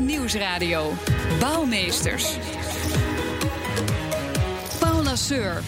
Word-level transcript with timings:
Nieuwsradio. 0.00 0.92
Bouwmeesters. 1.40 2.36
Paula 4.78 5.16
Seur. 5.16 5.62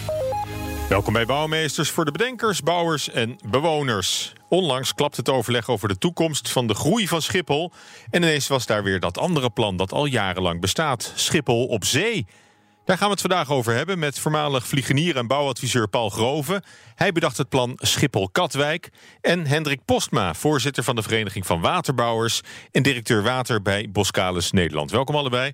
Welkom 0.89 1.13
bij 1.13 1.25
Bouwmeesters 1.25 1.89
voor 1.89 2.05
de 2.05 2.11
bedenkers, 2.11 2.61
bouwers 2.61 3.09
en 3.09 3.39
bewoners. 3.49 4.33
Onlangs 4.47 4.93
klapt 4.93 5.17
het 5.17 5.29
overleg 5.29 5.69
over 5.69 5.87
de 5.87 5.97
toekomst 5.97 6.49
van 6.49 6.67
de 6.67 6.73
groei 6.73 7.07
van 7.07 7.21
Schiphol. 7.21 7.71
En 8.09 8.21
ineens 8.21 8.47
was 8.47 8.65
daar 8.65 8.83
weer 8.83 8.99
dat 8.99 9.17
andere 9.17 9.49
plan 9.49 9.77
dat 9.77 9.91
al 9.91 10.05
jarenlang 10.05 10.61
bestaat: 10.61 11.11
Schiphol 11.15 11.65
op 11.65 11.85
zee. 11.85 12.27
Daar 12.89 12.97
gaan 12.97 13.07
we 13.07 13.13
het 13.13 13.21
vandaag 13.21 13.49
over 13.51 13.73
hebben 13.73 13.99
met 13.99 14.19
voormalig 14.19 14.67
vliegenier 14.67 15.17
en 15.17 15.27
bouwadviseur 15.27 15.87
Paul 15.87 16.09
Groven. 16.09 16.63
Hij 16.95 17.11
bedacht 17.11 17.37
het 17.37 17.49
plan 17.49 17.73
Schiphol-Katwijk. 17.75 18.89
En 19.21 19.45
Hendrik 19.45 19.85
Postma, 19.85 20.33
voorzitter 20.33 20.83
van 20.83 20.95
de 20.95 21.01
Vereniging 21.01 21.45
van 21.45 21.61
Waterbouwers 21.61 22.41
en 22.71 22.83
directeur 22.83 23.23
water 23.23 23.61
bij 23.61 23.89
Boskalis 23.91 24.51
Nederland. 24.51 24.91
Welkom 24.91 25.15
allebei. 25.15 25.53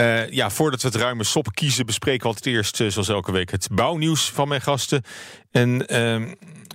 Uh, 0.00 0.30
ja, 0.30 0.50
voordat 0.50 0.82
we 0.82 0.88
het 0.88 0.96
ruime 0.96 1.24
sop 1.24 1.54
kiezen, 1.54 1.86
bespreken 1.86 2.20
we 2.20 2.26
altijd 2.26 2.46
eerst, 2.46 2.80
uh, 2.80 2.90
zoals 2.90 3.08
elke 3.08 3.32
week, 3.32 3.50
het 3.50 3.68
bouwnieuws 3.72 4.30
van 4.30 4.48
mijn 4.48 4.60
gasten. 4.60 5.02
En 5.50 5.94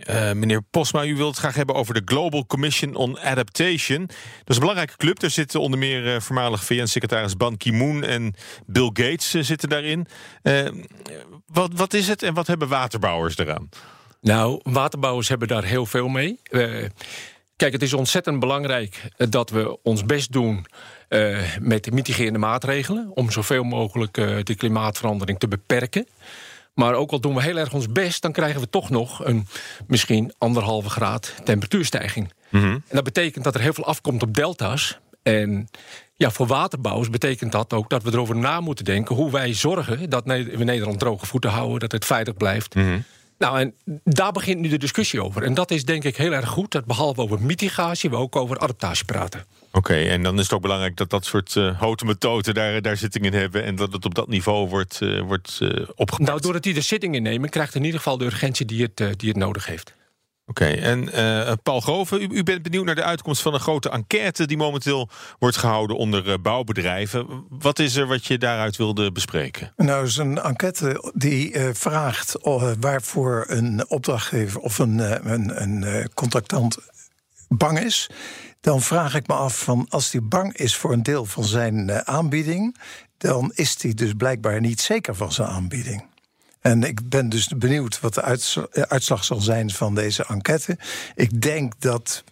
uh, 0.10 0.32
meneer 0.32 0.62
Posma, 0.62 1.06
u 1.06 1.16
wilt 1.16 1.30
het 1.30 1.40
graag 1.40 1.56
hebben 1.56 1.76
over 1.76 1.94
de 1.94 2.02
Global 2.06 2.46
Commission 2.46 2.96
on 2.96 3.20
Adaptation. 3.20 4.06
Dat 4.06 4.48
is 4.48 4.56
een 4.56 4.60
belangrijke 4.60 4.98
club. 4.98 5.20
Daar 5.20 5.30
zitten 5.30 5.60
onder 5.60 5.80
meer 5.80 6.22
voormalig 6.22 6.64
VN-secretaris 6.64 7.38
Ban 7.38 7.58
Ki-moon 7.58 8.04
en 8.04 8.36
Bill 8.66 8.90
Gates 8.94 9.30
zitten 9.30 9.70
daarin. 9.70 10.08
wat, 11.46 11.72
wat 11.76 11.94
is 11.94 12.08
het 12.08 12.24
en 12.24 12.34
wat 12.34 12.48
hebben 12.48 12.68
waterbouwers 12.68 13.38
eraan? 13.38 13.70
Nou, 14.22 14.60
waterbouwers 14.64 15.30
hebben 15.30 15.48
daar 15.48 15.64
heel 15.64 15.86
veel 15.86 16.08
mee. 16.08 16.40
kijk, 17.56 17.74
het 17.74 17.82
is 17.82 17.94
ontzettend 17.94 18.40
belangrijk 18.40 19.10
dat 19.18 19.50
we 19.50 19.82
ons 19.84 20.06
best 20.06 20.32
doen 20.32 20.66
met 21.62 21.92
mitigerende 21.92 22.40
maatregelen 22.40 23.12
om 23.14 23.32
zoveel 23.32 23.64
mogelijk 23.64 24.18
uh, 24.18 24.38
de 24.44 24.56
klimaatverandering 24.56 25.40
te 25.40 25.48
beperken. 25.48 26.08
Maar 26.74 26.94
ook 26.94 27.12
al 27.12 27.20
doen 27.20 27.36
we 27.36 27.42
heel 27.42 27.58
erg 27.58 27.74
ons 27.74 27.92
best, 27.92 28.22
dan 28.22 28.32
krijgen 28.32 28.62
we 28.62 28.70
toch 28.70 28.90
nog 28.90 29.26
een 29.26 29.48
misschien 29.88 30.34
anderhalve 30.38 30.90
graad 30.90 31.34
temperatuurstijging. 31.44 32.34
Mm 32.50 32.62
-hmm. 32.62 32.72
En 32.72 32.96
dat 32.96 33.04
betekent 33.04 33.44
dat 33.44 33.56
er 33.56 33.62
heel 33.62 33.74
veel 33.74 33.86
afkomt 33.86 34.24
op 34.24 34.34
delta's. 34.34 35.00
En 35.24 35.70
ja, 36.14 36.32
voor 36.32 36.48
waterbouwers 36.48 37.10
betekent 37.10 37.52
dat 37.52 37.74
ook 37.74 37.90
dat 37.90 38.04
we 38.04 38.12
erover 38.12 38.36
na 38.36 38.60
moeten 38.60 38.86
denken 38.86 39.16
hoe 39.16 39.32
wij 39.32 39.54
zorgen 39.54 40.10
dat 40.10 40.24
we 40.26 40.64
Nederland 40.64 41.00
droge 41.00 41.26
voeten 41.26 41.50
houden, 41.50 41.80
dat 41.80 41.92
het 41.92 42.06
veilig 42.06 42.34
blijft. 42.34 42.76
Mm 42.76 42.84
-hmm. 42.84 43.04
Nou, 43.38 43.60
en 43.60 43.74
daar 44.04 44.32
begint 44.32 44.60
nu 44.60 44.70
de 44.70 44.78
discussie 44.78 45.24
over. 45.24 45.44
En 45.44 45.54
dat 45.54 45.72
is 45.72 45.86
denk 45.86 46.04
ik 46.04 46.18
heel 46.18 46.32
erg 46.32 46.50
goed, 46.50 46.72
dat 46.72 46.86
behalve 46.86 47.22
over 47.22 47.42
mitigatie, 47.42 48.10
we 48.10 48.16
ook 48.16 48.36
over 48.36 48.58
adaptatie 48.58 49.06
praten. 49.06 49.46
Oké, 49.72 49.94
en 49.94 50.24
dan 50.24 50.36
is 50.38 50.44
het 50.44 50.54
ook 50.54 50.62
belangrijk 50.62 50.98
dat 50.98 51.10
dat 51.10 51.26
soort 51.26 51.56
uh, 51.56 51.80
houten 51.80 52.08
methoden 52.08 52.54
daar, 52.54 52.82
daar 52.82 52.98
zitting 52.98 53.26
in 53.26 53.34
hebben... 53.34 53.64
en 53.64 53.76
dat 53.76 53.94
het 53.94 54.06
op 54.06 54.16
dat 54.16 54.28
niveau 54.28 54.70
wordt, 54.70 55.00
uh, 55.02 55.22
wordt 55.22 55.60
uh, 55.62 55.70
opgepakt. 55.96 56.30
Nou, 56.30 56.42
doordat 56.42 56.64
die 56.64 56.76
er 56.76 56.82
zitting 56.82 57.16
in 57.16 57.24
nemen... 57.24 57.50
krijgt 57.50 57.76
in 57.76 57.84
ieder 57.84 58.00
geval 58.00 58.18
de 58.18 58.26
urgentie 58.26 58.66
die 58.66 58.82
het, 58.82 59.20
die 59.20 59.30
het 59.30 59.38
nodig 59.38 59.66
heeft. 59.66 59.94
Oké, 60.46 60.66
en 60.66 61.04
uh, 61.04 61.52
Paul 61.64 61.80
Groven, 61.80 62.22
u, 62.32 62.44
bent 62.44 62.62
benieuwd 62.62 62.86
naar 62.86 62.96
de 62.96 63.04
uitkomst 63.04 63.42
van 63.42 63.54
een 63.54 63.60
grote 63.60 63.90
enquête... 63.90 64.46
die 64.48 64.58
momenteel 64.58 65.10
wordt 65.40 65.58
gehouden 65.58 65.98
onder 65.98 66.28
uh, 66.28 66.34
bouwbedrijven. 66.42 67.46
Wat 67.50 67.80
is 67.80 67.96
er 67.96 68.08
wat 68.08 68.26
je 68.26 68.38
daaruit 68.38 68.78
wilde 68.78 69.12
bespreken? 69.12 69.74
Nou, 69.76 70.06
is 70.06 70.18
een 70.18 70.42
enquête 70.42 71.12
die 71.14 71.54
uh, 71.54 71.70
vraagt 71.74 72.38
waarvoor 72.80 73.46
een 73.48 73.90
opdrachtgever... 73.90 74.60
of 74.60 74.80
een, 74.80 75.00
een, 75.34 75.62
een 75.62 76.10
contractant 76.14 76.78
bang 77.48 77.80
is 77.80 78.10
dan 78.64 78.82
vraag 78.82 79.16
ik 79.16 79.28
me 79.28 79.34
af 79.34 79.60
van 79.64 79.86
als 79.90 80.12
hij 80.12 80.24
bang 80.24 80.58
is 80.58 80.76
voor 80.76 80.92
een 80.92 81.04
deel 81.04 81.26
van 81.26 81.44
zijn 81.44 82.08
aanbieding, 82.08 82.78
dan 83.18 83.52
is 83.54 83.82
hij 83.82 83.94
dus 83.94 84.14
blijkbaar 84.14 84.60
niet 84.60 84.82
zeker 84.82 85.16
van 85.16 85.32
zijn 85.32 85.48
aanbieding. 85.48 86.06
En 86.64 86.84
ik 86.84 87.10
ben 87.10 87.30
dus 87.30 87.48
benieuwd 87.48 88.00
wat 88.00 88.14
de 88.14 88.22
uitslag 88.88 89.24
zal 89.24 89.42
zijn 89.42 89.70
van 89.70 89.96
deze 89.96 90.26
enquête. 90.26 90.78
Ik 91.16 91.42
denk 91.42 91.74
dat 91.80 92.24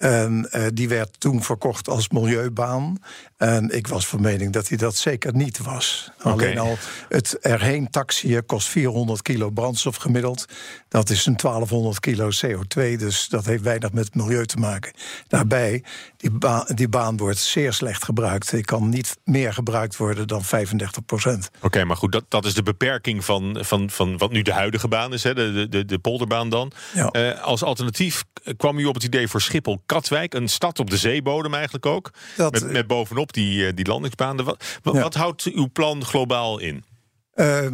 En 0.00 0.48
uh, 0.52 0.66
die 0.74 0.88
werd 0.88 1.20
toen 1.20 1.42
verkocht 1.42 1.88
als 1.88 2.08
milieubaan. 2.08 2.96
En 3.36 3.76
ik 3.76 3.86
was 3.86 4.06
van 4.06 4.20
mening 4.20 4.52
dat 4.52 4.68
hij 4.68 4.76
dat 4.76 4.96
zeker 4.96 5.34
niet 5.34 5.58
was. 5.58 6.10
Okay. 6.18 6.32
Alleen 6.32 6.58
al 6.58 6.76
het 7.08 7.38
erheen 7.38 7.90
taxiën 7.90 8.46
kost 8.46 8.68
400 8.68 9.22
kilo 9.22 9.50
brandstof 9.50 9.96
gemiddeld. 9.96 10.44
Dat 10.88 11.10
is 11.10 11.26
een 11.26 11.36
1200 11.36 12.00
kilo 12.00 12.28
CO2, 12.46 12.96
dus 12.96 13.28
dat 13.28 13.44
heeft 13.44 13.62
weinig 13.62 13.92
met 13.92 14.14
milieu 14.14 14.46
te 14.46 14.56
maken. 14.56 14.92
Daarbij, 15.28 15.84
die, 16.20 16.30
ba 16.30 16.66
die 16.74 16.88
baan 16.88 17.16
wordt 17.16 17.38
zeer 17.38 17.72
slecht 17.72 18.04
gebruikt. 18.04 18.50
Die 18.50 18.64
kan 18.64 18.88
niet 18.88 19.16
meer 19.24 19.52
gebruikt 19.52 19.96
worden 19.96 20.28
dan 20.28 20.44
35 20.44 21.04
procent. 21.04 21.50
Oké, 21.56 21.66
okay, 21.66 21.82
maar 21.82 21.96
goed, 21.96 22.12
dat, 22.12 22.24
dat 22.28 22.44
is 22.44 22.54
de 22.54 22.62
beperking 22.62 23.24
van, 23.24 23.58
van, 23.60 23.90
van 23.90 24.18
wat 24.18 24.32
nu 24.32 24.42
de 24.42 24.52
huidige 24.52 24.88
baan 24.88 25.12
is, 25.12 25.22
hè, 25.22 25.34
de, 25.34 25.68
de, 25.68 25.84
de 25.84 25.98
polderbaan 25.98 26.48
dan. 26.48 26.72
Ja. 26.94 27.08
Uh, 27.12 27.42
als 27.42 27.62
alternatief 27.62 28.24
kwam 28.56 28.78
u 28.78 28.84
op 28.84 28.94
het 28.94 29.04
idee 29.04 29.28
voor 29.28 29.40
Schiphol 29.40 29.82
Katwijk, 29.86 30.34
een 30.34 30.48
stad 30.48 30.78
op 30.78 30.90
de 30.90 30.96
zeebodem 30.96 31.54
eigenlijk 31.54 31.86
ook. 31.86 32.10
Dat, 32.36 32.52
met, 32.52 32.70
met 32.70 32.86
bovenop 32.86 33.32
die, 33.32 33.66
eh, 33.66 33.72
die 33.74 33.86
landingsbanen. 33.86 34.44
Wat, 34.44 34.64
wat, 34.82 34.94
ja. 34.94 35.00
wat 35.00 35.14
houdt 35.14 35.42
uw 35.42 35.68
plan 35.72 36.04
globaal 36.04 36.58
in? 36.58 36.84
Uh, 37.34 37.66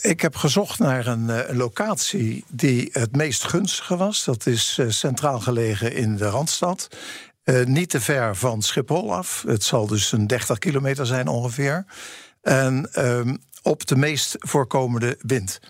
ik 0.00 0.20
heb 0.20 0.36
gezocht 0.36 0.78
naar 0.78 1.06
een, 1.06 1.28
een, 1.50 1.56
locatie 1.56 2.44
die 2.48 2.88
het 2.92 3.16
meest 3.16 3.44
gunstige 3.44 3.96
was. 3.96 4.24
Dat 4.24 4.46
is 4.46 4.78
uh, 4.80 4.90
centraal 4.90 5.40
gelegen 5.40 5.92
in 5.92 6.16
de 6.16 6.28
Randstad. 6.28 6.88
Niet 7.64 7.90
te 7.90 8.00
ver 8.00 8.36
van 8.36 8.62
Schiphol 8.62 9.14
af. 9.14 9.44
Het 9.46 9.62
zal 9.62 9.86
dus 9.86 10.12
een 10.12 10.26
30 10.26 10.58
kilometer 10.58 11.06
zijn 11.06 11.28
ongeveer. 11.28 11.84
En 12.42 12.88
ehm, 12.92 13.36
op 13.62 13.86
de 13.86 13.96
meest 13.96 14.36
voorkomende 14.38 15.18
wind. 15.20 15.60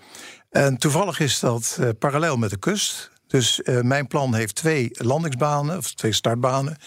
En 0.49 0.77
toevallig 0.77 1.19
is 1.19 1.39
dat 1.39 1.79
parallel 1.99 2.37
met 2.37 2.49
de 2.49 2.59
kust. 2.59 3.11
Dus 3.27 3.59
uh, 3.63 3.81
mijn 3.81 4.07
plan 4.07 4.35
heeft 4.35 4.55
twee 4.55 4.89
landingsbanen, 4.91 5.77
of 5.77 5.93
twee 5.93 6.11
startbanen, 6.11 6.77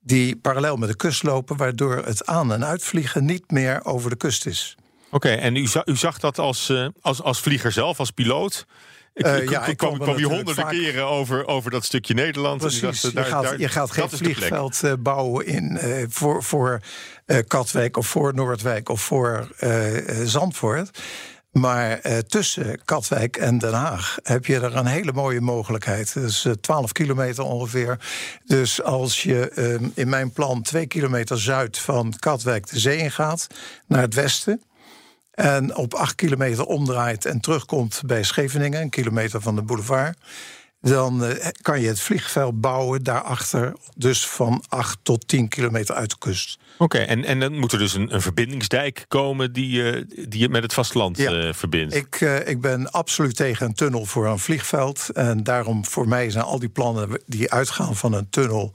die 0.00 0.36
parallel 0.36 0.76
met 0.76 0.88
de 0.88 0.96
kust 0.96 1.22
lopen, 1.22 1.56
waardoor 1.56 1.96
het 1.96 2.26
aan- 2.26 2.52
en 2.52 2.64
uitvliegen 2.64 3.24
niet 3.24 3.50
meer 3.50 3.84
over 3.84 4.10
de 4.10 4.16
kust 4.16 4.46
is. 4.46 4.76
Oké, 5.10 5.28
en 5.28 5.56
u, 5.56 5.68
u, 5.84 5.96
zag 5.96 6.18
dat 6.18 6.38
als, 6.38 6.72
als, 7.00 7.22
als 7.22 7.40
vlieger 7.40 7.72
zelf, 7.72 7.98
als 7.98 8.10
piloot? 8.10 8.66
Ik, 9.14 9.26
uh, 9.26 9.48
ja, 9.48 9.66
ik 9.66 9.76
kwam, 9.76 9.98
kwam 9.98 10.18
je 10.18 10.26
honderden 10.26 10.54
vaak... 10.54 10.70
keren 10.70 11.06
over, 11.06 11.46
over 11.46 11.70
dat 11.70 11.84
stukje 11.84 12.14
Nederland. 12.14 12.60
Precies, 12.60 12.80
dacht, 12.80 13.00
je, 13.00 13.12
daar, 13.12 13.24
gaat, 13.24 13.42
daar, 13.42 13.58
je 13.58 13.68
gaat 13.68 13.90
geen 13.90 14.10
vliegveld 14.10 14.82
bouwen 14.98 15.46
in, 15.46 15.78
uh, 15.82 16.04
voor, 16.08 16.42
voor 16.42 16.80
Katwijk 17.46 17.96
of 17.96 18.06
voor 18.06 18.34
Noordwijk 18.34 18.88
of 18.88 19.00
voor 19.00 19.48
Zandvoort. 20.24 20.90
Maar 21.54 21.98
eh, 21.98 22.18
tussen 22.18 22.84
Katwijk 22.84 23.36
en 23.36 23.58
Den 23.58 23.72
Haag 23.72 24.18
heb 24.22 24.46
je 24.46 24.54
er 24.54 24.76
een 24.76 24.86
hele 24.86 25.12
mooie 25.12 25.40
mogelijkheid. 25.40 26.14
Dat 26.14 26.24
is 26.24 26.44
uh, 26.44 26.52
12 26.52 26.92
kilometer 26.92 27.44
ongeveer. 27.44 27.98
Dus 28.44 28.82
als 28.82 29.22
je 29.22 29.52
uh, 29.54 29.88
in 29.94 30.08
mijn 30.08 30.32
plan 30.32 30.62
twee 30.62 30.86
kilometer 30.86 31.40
zuid 31.40 31.78
van 31.78 32.14
Katwijk 32.18 32.68
de 32.68 32.78
zee 32.78 32.98
ingaat, 32.98 33.46
naar 33.86 34.00
het 34.00 34.14
westen. 34.14 34.62
En 35.34 35.76
op 35.76 35.94
acht 35.94 36.14
kilometer 36.14 36.64
omdraait 36.64 37.24
en 37.24 37.40
terugkomt 37.40 38.02
bij 38.06 38.22
Scheveningen, 38.22 38.80
een 38.80 38.90
kilometer 38.90 39.40
van 39.40 39.54
de 39.54 39.62
boulevard. 39.62 40.18
dan 40.80 41.24
eh, 41.24 41.48
kan 41.62 41.80
je 41.80 41.88
het 41.88 42.00
vliegveld 42.00 42.60
bouwen 42.60 43.02
daarachter, 43.02 43.72
dus 43.96 44.26
van 44.26 44.64
8 44.68 44.98
tot 45.02 45.28
10 45.28 45.48
kilometer 45.48 45.94
uit 45.94 46.10
de 46.10 46.16
kust. 46.18 46.58
Oké, 46.78 46.98
en, 46.98 47.24
en 47.24 47.40
dan 47.40 47.58
moet 47.58 47.72
er 47.72 47.78
dus 47.78 47.94
een, 47.94 48.14
een 48.14 48.20
verbindingsdijk 48.22 49.04
komen 49.08 49.52
die, 49.52 49.90
eh, 49.92 50.02
die 50.28 50.40
je 50.40 50.48
met 50.48 50.62
het 50.62 50.74
vasteland 50.74 51.16
Ja. 51.16 51.32
eh, 51.32 51.52
verbindt. 51.52 51.94
Ik, 51.94 52.20
ik 52.44 52.60
ben 52.60 52.90
absoluut 52.90 53.36
tegen 53.36 53.66
een 53.66 53.74
tunnel 53.74 54.04
voor 54.04 54.26
een 54.26 54.38
vliegveld. 54.38 55.08
En 55.12 55.42
daarom 55.42 55.84
voor 55.84 56.08
mij 56.08 56.30
zijn 56.30 56.44
al 56.44 56.58
die 56.58 56.68
plannen 56.68 57.20
die 57.26 57.52
uitgaan 57.52 57.96
van 57.96 58.12
een 58.12 58.30
tunnel. 58.30 58.72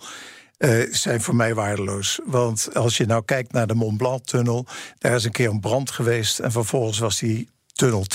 Eh, 0.60 0.94
zijn 0.94 1.22
voor 1.22 1.36
mij 1.36 1.54
waardeloos. 1.54 2.20
Want 2.26 2.76
als 2.76 2.98
je 2.98 3.06
nou 3.06 3.24
kijkt 3.26 3.52
naar 3.52 3.68
de 3.68 3.76
Mont 3.76 3.98
Blanc-tunnel, 3.98 4.66
daar 4.98 5.16
is 5.16 5.24
een 5.24 5.32
keer 5.32 5.50
een 5.50 5.60
brand 5.60 5.92
geweest. 5.92 6.40
En 6.40 6.52
vervolgens 6.52 7.00
was 7.00 7.20
die 7.20 7.50
tunnel 7.80 8.06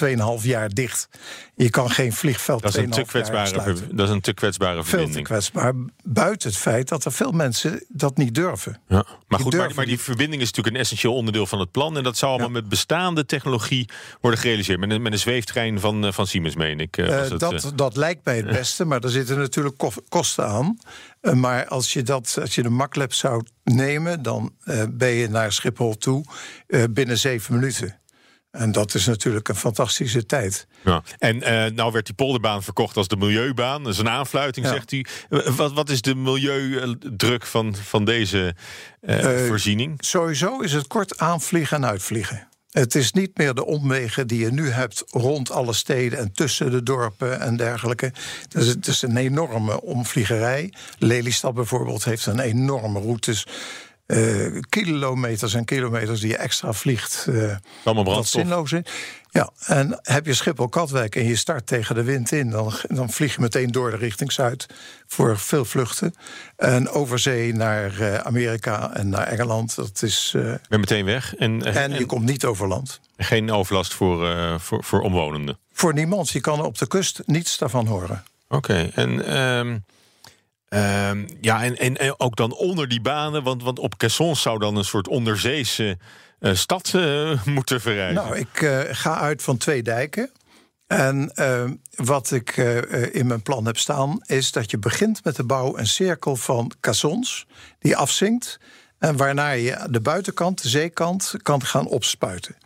2,5 0.40 0.44
jaar 0.44 0.68
dicht. 0.68 1.08
Je 1.56 1.70
kan 1.70 1.90
geen 1.90 2.12
vliegveld 2.12 2.62
dat, 2.62 2.70
is 2.76 2.82
een 2.82 2.84
2,5 2.84 2.90
te 2.90 2.96
jaar 2.96 3.06
kwetsbare, 3.06 3.74
dat 3.94 4.08
is 4.08 4.14
een 4.14 4.20
te 4.20 4.34
kwetsbare 4.34 4.74
Veel 4.74 4.82
te 4.82 4.88
verbinding. 4.88 5.26
kwetsbaar. 5.26 5.72
Buiten 6.04 6.48
het 6.48 6.58
feit 6.58 6.88
dat 6.88 7.04
er 7.04 7.12
veel 7.12 7.32
mensen 7.32 7.84
dat 7.88 8.16
niet 8.16 8.34
durven. 8.34 8.80
Ja. 8.88 9.04
Maar 9.28 9.40
goed, 9.40 9.52
maar, 9.52 9.60
durven 9.60 9.76
maar 9.76 9.86
die 9.86 9.98
verbinding 10.00 10.42
is 10.42 10.48
natuurlijk 10.48 10.74
een 10.76 10.80
essentieel 10.82 11.14
onderdeel 11.14 11.46
van 11.46 11.60
het 11.60 11.70
plan. 11.70 11.96
En 11.96 12.02
dat 12.02 12.16
zou 12.16 12.30
allemaal 12.32 12.50
met 12.50 12.68
bestaande 12.68 13.26
technologie 13.26 13.88
worden 14.20 14.40
gerealiseerd. 14.40 14.80
Met 14.80 14.90
een, 14.90 15.02
met 15.02 15.12
een 15.12 15.18
zweeftrein 15.18 15.80
van, 15.80 16.04
eh, 16.06 16.12
van 16.12 16.26
Siemens, 16.26 16.54
meen 16.56 16.80
ik. 16.80 16.96
eh, 16.96 17.22
Eh, 17.32 17.38
dat, 17.38 17.52
eh. 17.64 17.70
dat 17.74 17.96
lijkt 17.96 18.24
mij 18.24 18.36
het 18.36 18.46
beste, 18.46 18.84
maar 18.84 19.00
er 19.00 19.10
zitten 19.10 19.38
natuurlijk 19.38 19.76
ko- 19.78 19.92
kosten 20.08 20.46
aan. 20.46 20.78
Maar 21.34 21.66
als 21.66 21.92
je, 21.92 22.02
dat, 22.02 22.38
als 22.40 22.54
je 22.54 22.62
de 22.62 22.68
MacLab 22.70 23.12
zou 23.12 23.42
nemen, 23.64 24.22
dan 24.22 24.52
ben 24.90 25.08
je 25.10 25.28
naar 25.28 25.52
Schiphol 25.52 25.96
toe 25.98 26.24
binnen 26.90 27.18
zeven 27.18 27.54
minuten. 27.54 27.98
En 28.54 28.72
dat 28.72 28.94
is 28.94 29.06
natuurlijk 29.06 29.48
een 29.48 29.54
fantastische 29.56 30.26
tijd. 30.26 30.66
Ja. 30.84 31.02
En 31.18 31.42
eh, 31.42 31.70
nou 31.72 31.92
werd 31.92 32.06
die 32.06 32.14
polderbaan 32.14 32.62
verkocht 32.62 32.96
als 32.96 33.08
de 33.08 33.16
milieubaan. 33.16 33.82
Dat 33.82 33.92
is 33.92 33.98
een 33.98 34.08
aanfluiting, 34.08 34.66
Ja. 34.66 34.72
zegt 34.72 34.92
u. 34.92 35.04
Wat, 35.56 35.72
wat 35.72 35.88
is 35.90 36.00
de 36.02 36.14
milieudruk 36.14 37.46
van, 37.46 37.74
van 37.76 38.04
deze 38.04 38.54
eh, 39.00 39.42
Eh, 39.42 39.46
voorziening? 39.48 39.94
Sowieso 39.98 40.60
is 40.60 40.72
het 40.72 40.86
kort 40.86 41.18
aanvliegen 41.18 41.76
en 41.76 41.86
uitvliegen. 41.86 42.48
Het 42.70 42.94
is 42.94 43.12
niet 43.12 43.38
meer 43.38 43.54
de 43.54 43.64
omwegen 43.64 44.26
die 44.26 44.38
je 44.38 44.50
nu 44.52 44.70
hebt 44.70 45.04
rond 45.10 45.50
alle 45.50 45.72
steden 45.72 46.18
en 46.18 46.32
tussen 46.32 46.70
de 46.70 46.82
dorpen 46.82 47.40
en 47.40 47.56
dergelijke. 47.56 48.12
Dus 48.48 48.66
het 48.66 48.86
is 48.86 49.02
een 49.02 49.16
enorme 49.16 49.80
omvliegerij. 49.80 50.72
Lelystad 50.98 51.54
bijvoorbeeld 51.54 52.04
heeft 52.04 52.26
een 52.26 52.40
enorme 52.40 53.00
routes. 53.00 53.46
Eh, 54.06 54.60
kilometers 54.68 55.54
en 55.54 55.64
kilometers 55.64 56.20
die 56.20 56.28
je 56.30 56.36
extra 56.36 56.72
vliegt. 56.72 57.26
eh, 57.28 57.34
Allemaal 57.34 58.04
wat 58.04 58.04
brandstof. 58.04 58.40
zinloos 58.40 58.72
is. 58.72 58.80
Ja, 59.30 59.50
en 59.66 59.98
heb 60.02 60.26
je 60.26 60.34
Schiphol-Katwijk 60.34 61.16
en 61.16 61.24
je 61.26 61.36
start 61.36 61.66
tegen 61.66 61.94
de 61.94 62.02
wind 62.02 62.32
in... 62.32 62.50
Dan, 62.50 62.72
dan 62.88 63.10
vlieg 63.10 63.34
je 63.34 63.40
meteen 63.40 63.70
door 63.70 63.90
de 63.90 63.96
richting 63.96 64.32
Zuid 64.32 64.66
voor 65.06 65.38
veel 65.38 65.64
vluchten. 65.64 66.14
En 66.56 66.88
over 66.88 67.18
zee 67.18 67.54
naar 67.54 68.00
eh, 68.00 68.14
Amerika 68.14 68.92
en 68.94 69.08
naar 69.08 69.26
Engeland. 69.26 69.74
Dat 69.76 70.02
is, 70.02 70.30
ben 70.68 70.80
meteen 70.80 71.04
weg. 71.04 71.34
En, 71.36 71.62
en 71.74 71.90
je 71.92 71.96
en 71.98 72.06
komt 72.06 72.24
niet 72.24 72.44
over 72.44 72.68
land. 72.68 73.00
geen 73.16 73.50
overlast 73.52 73.94
voor, 73.94 74.28
voor, 74.60 74.84
voor 74.84 75.00
omwonenden. 75.00 75.58
Voor 75.72 75.94
niemand. 75.94 76.30
Je 76.30 76.40
kan 76.40 76.62
op 76.64 76.78
de 76.78 76.86
kust 76.86 77.22
niets 77.26 77.58
daarvan 77.58 77.86
horen. 77.86 78.24
Oké, 78.48 78.90
en, 78.94 79.26
ehm, 79.26 79.78
ehm, 80.74 81.26
ja, 81.40 81.64
en, 81.64 81.96
en, 81.96 82.20
ook 82.20 82.36
dan 82.36 82.54
onder 82.54 82.88
die 82.88 83.00
banen, 83.00 83.42
want, 83.42 83.62
want 83.62 83.78
op 83.78 83.96
Caissons 83.96 84.42
zou 84.42 84.58
dan 84.58 84.76
een 84.76 84.84
soort 84.84 85.08
onderzeese 85.08 85.98
eh, 86.44 86.54
stad 86.54 86.92
eh, 86.94 87.44
moeten 87.56 87.80
verrijzen. 87.80 88.14
Nou, 88.14 88.36
ik 88.36 88.62
eh, 88.62 88.80
ga 88.90 89.18
uit 89.18 89.42
van 89.42 89.56
twee 89.56 89.82
dijken. 89.82 90.30
En 90.86 91.30
eh, 91.34 91.64
wat 91.94 92.30
ik 92.30 92.56
in 93.12 93.26
mijn 93.26 93.42
plan 93.42 93.66
heb 93.66 93.78
staan, 93.78 94.18
is 94.26 94.52
dat 94.52 94.70
je 94.70 94.78
begint 94.78 95.24
met 95.24 95.36
de 95.36 95.44
bouw 95.44 95.78
een 95.78 95.86
cirkel 95.86 96.36
van 96.36 96.72
caissons 96.80 97.46
die 97.78 97.96
afzinkt. 97.96 98.60
En 98.98 99.16
waarna 99.16 99.50
je 99.50 99.86
de 99.90 100.00
buitenkant, 100.00 100.62
de 100.62 100.68
zeekant, 100.68 101.34
kan 101.42 101.64
gaan 101.64 101.86
opspuiten. 101.86 102.56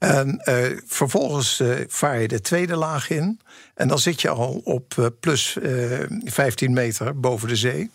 En 0.00 0.38
eh, 0.38 0.78
vervolgens 0.86 1.60
eh, 1.60 1.76
vaar 1.88 2.20
je 2.20 2.28
de 2.28 2.40
tweede 2.40 2.76
laag 2.76 3.10
in. 3.10 3.40
En 3.74 3.88
dan 3.88 3.98
zit 3.98 4.20
je 4.20 4.28
al 4.28 4.60
op 4.64 4.94
eh, 4.98 5.06
plus 5.20 5.56
eh 5.58 6.00
15 6.24 6.72
meter 6.72 7.20
boven 7.20 7.48
de 7.48 7.56
zee. 7.56 7.90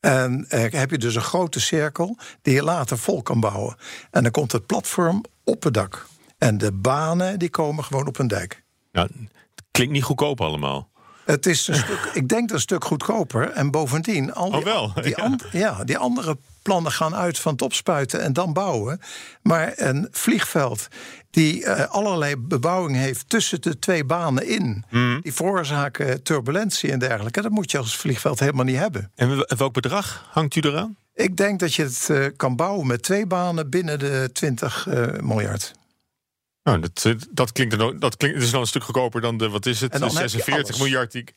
En 0.00 0.44
heb 0.48 0.90
je 0.90 0.98
dus 0.98 1.14
een 1.14 1.22
grote 1.22 1.60
cirkel 1.60 2.16
die 2.42 2.54
je 2.54 2.62
later 2.62 2.98
vol 2.98 3.22
kan 3.22 3.40
bouwen. 3.40 3.76
En 4.10 4.22
dan 4.22 4.32
komt 4.32 4.52
het 4.52 4.66
platform 4.66 5.24
op 5.44 5.62
het 5.62 5.74
dak. 5.74 6.06
En 6.38 6.58
de 6.58 6.72
banen 6.72 7.38
die 7.38 7.50
komen 7.50 7.84
gewoon 7.84 8.06
op 8.06 8.18
een 8.18 8.28
dijk. 8.28 8.62
Nou, 8.92 9.08
het 9.54 9.64
klinkt 9.70 9.92
niet 9.92 10.02
goedkoop 10.02 10.40
allemaal. 10.40 10.90
Het 11.24 11.46
is 11.46 11.68
een 11.68 11.74
stuk, 11.74 12.10
ik 12.12 12.28
denk 12.28 12.50
een 12.50 12.60
stuk 12.60 12.84
goedkoper. 12.84 13.50
En 13.50 13.70
bovendien, 13.70 14.34
al 14.34 14.50
die, 14.50 14.58
Oh, 14.58 14.64
wel, 14.64 14.92
die, 14.94 15.08
ja. 15.16 15.22
an- 15.22 15.40
ja, 15.52 15.84
die 15.84 15.98
andere 15.98 16.38
plannen 16.68 16.92
gaan 16.92 17.14
uit 17.14 17.38
van 17.38 17.52
het 17.52 17.62
opspuiten 17.62 18.22
en 18.22 18.32
dan 18.32 18.52
bouwen. 18.52 19.00
Maar 19.42 19.72
een 19.76 20.08
vliegveld 20.10 20.88
die 21.30 21.64
eh, 21.64 21.88
allerlei 21.90 22.36
bebouwing 22.36 22.96
heeft 22.96 23.28
tussen 23.28 23.60
de 23.60 23.78
twee 23.78 24.04
banen 24.04 24.46
in, 24.46 24.84
Hmm. 24.88 25.20
die 25.22 25.32
veroorzaken 25.34 26.22
turbulentie 26.22 26.92
en 26.92 26.98
dergelijke, 26.98 27.42
dat 27.42 27.50
moet 27.50 27.70
je 27.70 27.78
als 27.78 27.96
vliegveld 27.96 28.40
helemaal 28.40 28.64
niet 28.64 28.76
hebben. 28.76 29.10
En 29.14 29.28
wel- 29.28 29.50
welk 29.56 29.72
bedrag 29.72 30.28
hangt 30.30 30.54
u 30.56 30.60
eraan? 30.60 30.96
Ik 31.14 31.36
denk 31.36 31.60
dat 31.60 31.74
je 31.74 31.82
het 31.82 32.06
eh, 32.10 32.26
kan 32.36 32.56
bouwen 32.56 32.86
met 32.86 33.02
twee 33.02 33.26
banen 33.26 33.70
binnen 33.70 33.98
de 33.98 34.30
20 34.32 34.86
eh, 34.88 35.06
miljard. 35.20 35.72
Nou, 36.62 36.80
dat, 36.80 37.14
dat 37.30 37.52
klinkt 37.52 37.78
dat 38.00 38.16
klinkt, 38.16 38.42
is 38.42 38.50
nog 38.50 38.60
een 38.60 38.66
stuk 38.66 38.84
goedkoper 38.84 39.20
dan 39.20 39.38
de, 39.38 39.48
wat 39.48 39.66
is 39.66 39.80
het, 39.80 39.92
En 39.92 40.00
dan 40.00 40.08
de 40.08 40.14
heb 40.14 40.22
je 40.24 40.30
46 40.30 40.74
alles. 40.74 40.82
miljard. 40.82 41.12
Die, 41.12 41.22
ik- 41.22 41.34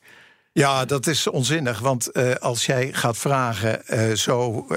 Ja, 0.54 0.86
dat 0.86 1.08
is 1.08 1.28
onzinnig. 1.28 1.80
Want 1.80 2.12
eh, 2.12 2.34
als 2.36 2.66
jij 2.66 2.90
gaat 2.94 3.18
vragen 3.18 3.88
eh, 3.88 4.12
zo. 4.14 4.68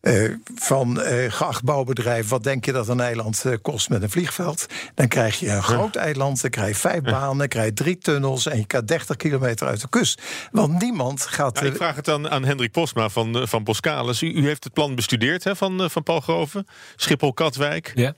eh, 0.00 0.30
van 0.54 1.00
eh, 1.00 1.32
geacht 1.32 1.64
bouwbedrijf, 1.64 2.28
wat 2.28 2.42
denk 2.44 2.64
je 2.64 2.72
dat 2.72 2.88
een 2.88 3.00
eiland 3.00 3.44
eh, 3.44 3.52
kost 3.62 3.88
met 3.88 4.02
een 4.02 4.10
vliegveld? 4.10 4.66
Dan 4.94 5.08
krijg 5.08 5.38
je 5.40 5.50
een 5.50 5.62
groot 5.62 5.96
eiland, 5.96 6.40
dan 6.40 6.50
krijg 6.50 6.68
je 6.68 6.74
vijf 6.74 7.02
banen, 7.02 7.38
dan 7.38 7.48
krijg 7.48 7.66
je 7.66 7.72
drie 7.72 7.98
tunnels 7.98 8.46
en 8.46 8.56
je 8.58 8.66
kan 8.66 8.84
30 8.84 9.16
kilometer 9.16 9.66
uit 9.66 9.80
de 9.80 9.88
kust. 9.88 10.22
Want 10.52 10.80
niemand 10.80 11.22
gaat. 11.22 11.54
Nou, 11.54 11.66
ik 11.66 11.76
vraag 11.76 11.96
het 11.96 12.08
aan, 12.08 12.30
aan 12.30 12.44
Hendrik 12.44 12.72
Posma 12.72 13.08
van, 13.08 13.48
van 13.48 13.64
Boskalis. 13.64 14.22
U, 14.22 14.32
u 14.32 14.46
heeft 14.46 14.64
het 14.64 14.72
plan 14.72 14.94
bestudeerd 14.94 15.44
hè, 15.44 15.56
van, 15.56 15.90
van 15.90 16.02
Paul 16.02 16.20
Groven, 16.20 16.66
Schiphol-Katwijk. 16.96 17.92
Ja. 17.94 18.14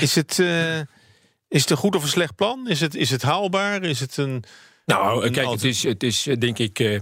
Is 0.00 0.14
het, 0.14 0.38
eh, 0.38 0.78
is 1.48 1.60
het 1.60 1.70
een 1.70 1.76
goed 1.76 1.96
of 1.96 2.02
een 2.02 2.08
slecht 2.08 2.34
plan? 2.34 2.68
Is 2.68 2.80
het, 2.80 2.94
is 2.94 3.10
het 3.10 3.22
haalbaar? 3.22 3.82
Is 3.82 4.00
het 4.00 4.16
een. 4.16 4.44
Nou, 4.86 5.24
Een 5.24 5.32
kijk, 5.32 5.50
het 5.50 5.64
is, 5.64 5.82
het 5.82 6.02
is 6.02 6.26
eh, 6.26 6.36
denk 6.38 6.58
ik 6.58 6.78
eh 6.78 7.00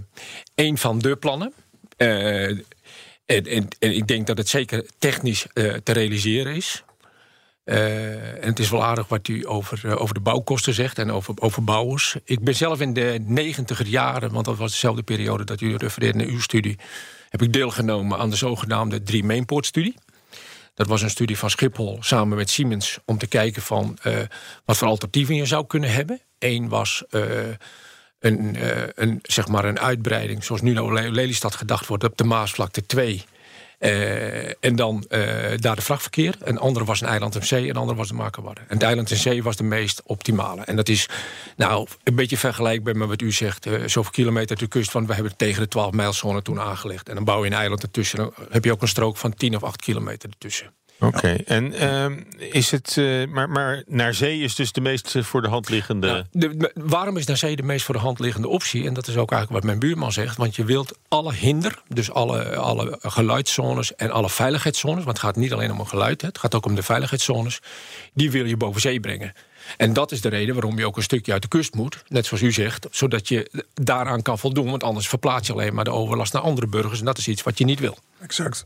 een 0.55 0.77
van 0.77 0.99
de 0.99 1.15
plannen. 1.15 1.53
Eh, 1.97 2.47
en, 2.49 2.63
en, 3.25 3.67
en 3.79 3.95
ik 3.95 4.07
denk 4.07 4.27
dat 4.27 4.37
het 4.37 4.49
zeker 4.49 4.85
technisch 4.97 5.47
eh, 5.53 5.73
te 5.73 5.91
realiseren 5.91 6.55
is. 6.55 6.83
Eh, 7.63 8.43
en 8.43 8.47
het 8.49 8.59
is 8.59 8.69
wel 8.69 8.83
aardig 8.83 9.07
wat 9.07 9.27
u 9.27 9.47
over, 9.47 9.81
eh, 9.85 10.01
over 10.01 10.13
de 10.13 10.19
bouwkosten 10.19 10.73
zegt 10.73 10.99
en 10.99 11.11
over, 11.11 11.33
over 11.39 11.63
bouwers. 11.63 12.15
Ik 12.23 12.43
ben 12.43 12.55
zelf 12.55 12.81
in 12.81 12.93
de 12.93 13.19
negentiger 13.25 13.87
jaren, 13.87 14.31
want 14.31 14.45
dat 14.45 14.57
was 14.57 14.71
dezelfde 14.71 15.03
periode 15.03 15.43
dat 15.43 15.61
u 15.61 15.75
refereerde 15.75 16.17
naar 16.17 16.27
uw 16.27 16.39
studie, 16.39 16.77
heb 17.29 17.41
ik 17.41 17.53
deelgenomen 17.53 18.17
aan 18.17 18.29
de 18.29 18.35
zogenaamde 18.35 19.03
drie 19.03 19.23
mainport 19.23 19.65
studie. 19.65 19.95
Dat 20.73 20.87
was 20.87 21.01
een 21.01 21.09
studie 21.09 21.37
van 21.37 21.49
Schiphol 21.49 21.97
samen 21.99 22.37
met 22.37 22.49
Siemens 22.49 22.99
om 23.05 23.17
te 23.17 23.27
kijken 23.27 23.61
van 23.61 23.97
eh, 24.01 24.17
wat 24.65 24.77
voor 24.77 24.87
alternatieven 24.87 25.35
je 25.35 25.45
zou 25.45 25.65
kunnen 25.67 25.91
hebben. 25.91 26.21
Eén 26.39 26.69
was 26.69 27.03
eh, 27.09 27.21
een, 28.19 28.55
eh, 28.55 28.83
een, 28.95 29.19
zeg 29.23 29.47
maar 29.47 29.65
een 29.65 29.79
uitbreiding, 29.79 30.43
zoals 30.43 30.61
nu 30.61 30.73
naar 30.73 30.93
Le- 30.93 31.09
Lelystad 31.11 31.55
gedacht 31.55 31.87
wordt, 31.87 32.03
op 32.03 32.17
de 32.17 32.23
Maasvlakte 32.23 32.85
2. 32.85 33.23
Eh, 33.79 34.47
en 34.65 34.75
dan 34.75 35.05
daar 35.55 35.75
de 35.75 35.81
vrachtverkeer. 35.81 36.35
Een 36.43 36.57
andere 36.57 36.85
was 36.85 37.01
een 37.01 37.07
eiland 37.07 37.35
en 37.35 37.45
zee, 37.45 37.69
een 37.69 37.75
andere 37.75 37.97
was 37.97 38.07
de 38.07 38.13
Makerwadden. 38.13 38.63
En 38.67 38.73
het 38.73 38.83
eiland 38.83 39.11
en 39.11 39.17
zee 39.17 39.43
was 39.43 39.55
de 39.55 39.63
meest 39.63 40.01
optimale. 40.05 40.61
En 40.63 40.75
dat 40.75 40.89
is 40.89 41.09
nou 41.55 41.87
een 42.03 42.15
beetje 42.15 42.37
vergelijkbaar 42.37 42.97
met 42.97 43.07
wat 43.07 43.21
u 43.21 43.31
zegt. 43.31 43.65
eh, 43.65 43.73
zoveel 43.85 44.11
kilometer 44.11 44.57
de 44.57 44.67
kust, 44.67 44.91
want 44.91 45.07
we 45.07 45.13
hebben 45.13 45.35
tegen 45.37 45.61
de 45.61 45.67
12 45.67 45.91
mijlzone 45.91 46.41
toen 46.41 46.59
aangelegd. 46.59 47.09
En 47.09 47.15
dan 47.15 47.23
bouw 47.23 47.39
je 47.45 47.51
een 47.51 47.57
eiland 47.57 47.81
ertussen. 47.83 48.17
Dan 48.17 48.33
heb 48.49 48.63
je 48.63 48.71
ook 48.71 48.81
een 48.81 48.87
strook 48.87 49.17
van 49.17 49.33
10 49.33 49.55
of 49.55 49.63
8 49.63 49.81
kilometer 49.81 50.29
ertussen. 50.29 50.73
Oké, 50.99 51.27
en 51.45 51.73
ehm, 51.73 52.19
is 52.37 52.71
het. 52.71 52.97
eh, 52.97 53.27
maar, 53.27 53.49
maar 53.49 53.83
naar 53.87 54.13
zee 54.13 54.39
is 54.39 54.55
dus 54.55 54.71
de 54.71 54.81
meest 54.81 55.15
eh, 55.15 55.23
voor 55.23 55.41
de 55.41 55.47
hand 55.47 55.69
liggende. 55.69 56.07
Nou, 56.07 56.23
de- 56.31 56.57
de- 56.57 56.71
waarom 56.75 57.17
is 57.17 57.25
naar 57.25 57.37
zee 57.37 57.55
de 57.55 57.63
meest 57.63 57.85
voor 57.85 57.95
de 57.95 58.01
hand 58.01 58.19
liggende 58.19 58.47
optie? 58.47 58.87
En 58.87 58.93
dat 58.93 59.07
is 59.07 59.17
ook 59.17 59.31
eigenlijk 59.31 59.51
wat 59.63 59.63
mijn 59.63 59.79
buurman 59.89 60.11
zegt. 60.11 60.37
Want 60.37 60.55
je 60.55 60.63
wilt 60.65 60.97
alle 61.07 61.33
hinder, 61.33 61.81
dus 61.87 62.11
alle, 62.11 62.55
alle 62.55 62.97
geluidszones 63.01 63.95
en 63.95 64.11
alle 64.11 64.29
veiligheidszones... 64.29 65.03
want 65.03 65.17
het 65.17 65.25
gaat 65.25 65.35
niet 65.35 65.53
alleen 65.53 65.71
om 65.71 65.79
een 65.79 65.87
geluid, 65.87 66.21
hè, 66.21 66.27
het 66.27 66.37
gaat 66.37 66.55
ook 66.55 66.65
om 66.65 66.75
de 66.75 66.83
veiligheidszones... 66.83 67.59
die 68.13 68.31
wil 68.31 68.45
je 68.45 68.57
boven 68.57 68.81
zee 68.81 68.99
brengen. 68.99 69.33
En 69.77 69.93
dat 69.93 70.11
is 70.11 70.21
de 70.21 70.29
reden 70.29 70.53
waarom 70.55 70.77
je 70.77 70.85
ook 70.85 70.97
een 70.97 71.03
stukje 71.03 71.31
uit 71.31 71.41
de 71.41 71.47
kust 71.47 71.73
moet. 71.73 72.03
Net 72.07 72.25
zoals 72.25 72.43
u 72.43 72.51
zegt, 72.51 72.87
zodat 72.91 73.27
je 73.27 73.63
daaraan 73.73 74.21
kan 74.21 74.39
voldoen. 74.39 74.69
Want 74.69 74.83
anders 74.83 75.07
verplaats 75.07 75.47
je 75.47 75.53
alleen 75.53 75.73
maar 75.73 75.83
de 75.83 75.91
overlast 75.91 76.33
naar 76.33 76.41
andere 76.41 76.67
burgers. 76.67 76.99
En 76.99 77.05
dat 77.05 77.17
is 77.17 77.27
iets 77.27 77.43
wat 77.43 77.57
je 77.57 77.65
niet 77.65 77.79
wil. 77.79 77.97
Exact. 78.21 78.65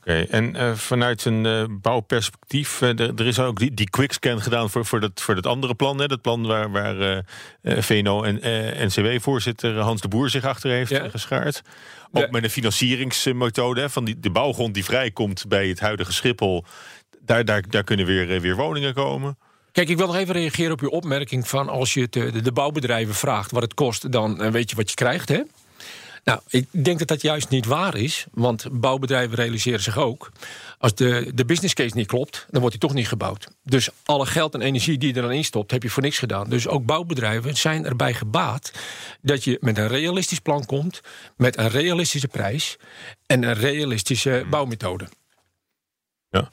Oké. 0.00 0.26
En 0.30 0.56
uh, 0.56 0.74
vanuit 0.74 1.24
een 1.24 1.44
uh, 1.44 1.64
bouwperspectief, 1.70 2.80
uh, 2.80 2.88
er, 2.88 3.14
er, 3.14 3.26
is 3.26 3.38
ook 3.38 3.58
die, 3.58 3.74
die 3.74 3.90
quickscan 3.90 4.42
gedaan 4.42 4.70
voor, 4.70 4.84
voor, 4.84 5.00
dat, 5.00 5.20
voor 5.20 5.34
dat 5.34 5.46
andere 5.46 5.74
plan. 5.74 6.00
Hè, 6.00 6.06
dat 6.06 6.20
plan 6.20 6.46
waar, 6.46 6.70
waar 6.70 7.24
VNO 7.62 8.22
en 8.22 8.40
NCW-voorzitter 8.86 9.78
Hans 9.78 10.00
de 10.00 10.08
Boer 10.08 10.30
zich 10.30 10.44
achter 10.44 10.70
heeft 10.70 10.90
ja. 10.90 11.08
geschaard. 11.08 11.62
Ook 12.12 12.22
ja. 12.22 12.28
met 12.30 12.44
een 12.44 12.50
financieringsmethode 12.50 13.80
hè, 13.80 13.90
van 13.90 14.04
die, 14.04 14.20
de 14.20 14.30
bouwgrond 14.30 14.74
die 14.74 14.84
vrijkomt 14.84 15.44
bij 15.48 15.68
het 15.68 15.80
huidige 15.80 16.12
Schiphol. 16.12 16.64
Daar, 17.20 17.44
daar, 17.44 17.62
daar 17.68 17.84
kunnen 17.84 18.06
weer, 18.06 18.40
weer 18.40 18.56
woningen 18.56 18.94
komen. 18.94 19.38
Kijk, 19.72 19.88
ik 19.88 19.96
wil 19.96 20.06
nog 20.06 20.16
even 20.16 20.34
reageren 20.34 20.72
op 20.72 20.80
uw 20.80 20.88
opmerking 20.88 21.48
van 21.48 21.68
als 21.68 21.94
je 21.94 22.06
de, 22.10 22.42
de 22.42 22.52
bouwbedrijven 22.52 23.14
vraagt 23.14 23.50
wat 23.50 23.62
het 23.62 23.74
kost, 23.74 24.12
dan 24.12 24.50
weet 24.50 24.70
je 24.70 24.76
wat 24.76 24.88
je 24.88 24.94
krijgt. 24.94 25.28
Hè? 25.28 25.42
Nou, 26.24 26.40
ik 26.48 26.66
denk 26.84 26.98
dat 26.98 27.08
dat 27.08 27.22
juist 27.22 27.48
niet 27.48 27.66
waar 27.66 27.96
is. 27.96 28.26
Want 28.32 28.66
bouwbedrijven 28.72 29.36
realiseren 29.36 29.80
zich 29.80 29.98
ook. 29.98 30.30
Als 30.78 30.94
de, 30.94 31.30
de 31.34 31.44
business 31.44 31.74
case 31.74 31.96
niet 31.96 32.06
klopt, 32.06 32.46
dan 32.50 32.60
wordt 32.60 32.76
hij 32.78 32.88
toch 32.88 32.96
niet 32.96 33.08
gebouwd. 33.08 33.48
Dus 33.62 33.88
alle 34.04 34.26
geld 34.26 34.54
en 34.54 34.60
energie 34.60 34.98
die 34.98 35.08
je 35.08 35.14
er 35.14 35.22
dan 35.22 35.32
in 35.32 35.44
stopt, 35.44 35.70
heb 35.70 35.82
je 35.82 35.90
voor 35.90 36.02
niks 36.02 36.18
gedaan. 36.18 36.50
Dus 36.50 36.68
ook 36.68 36.86
bouwbedrijven 36.86 37.56
zijn 37.56 37.84
erbij 37.84 38.14
gebaat 38.14 38.72
dat 39.20 39.44
je 39.44 39.58
met 39.60 39.78
een 39.78 39.88
realistisch 39.88 40.40
plan 40.40 40.66
komt, 40.66 41.00
met 41.36 41.58
een 41.58 41.68
realistische 41.68 42.28
prijs 42.28 42.76
en 43.26 43.42
een 43.42 43.54
realistische 43.54 44.44
bouwmethode. 44.50 45.08
Ja. 46.30 46.50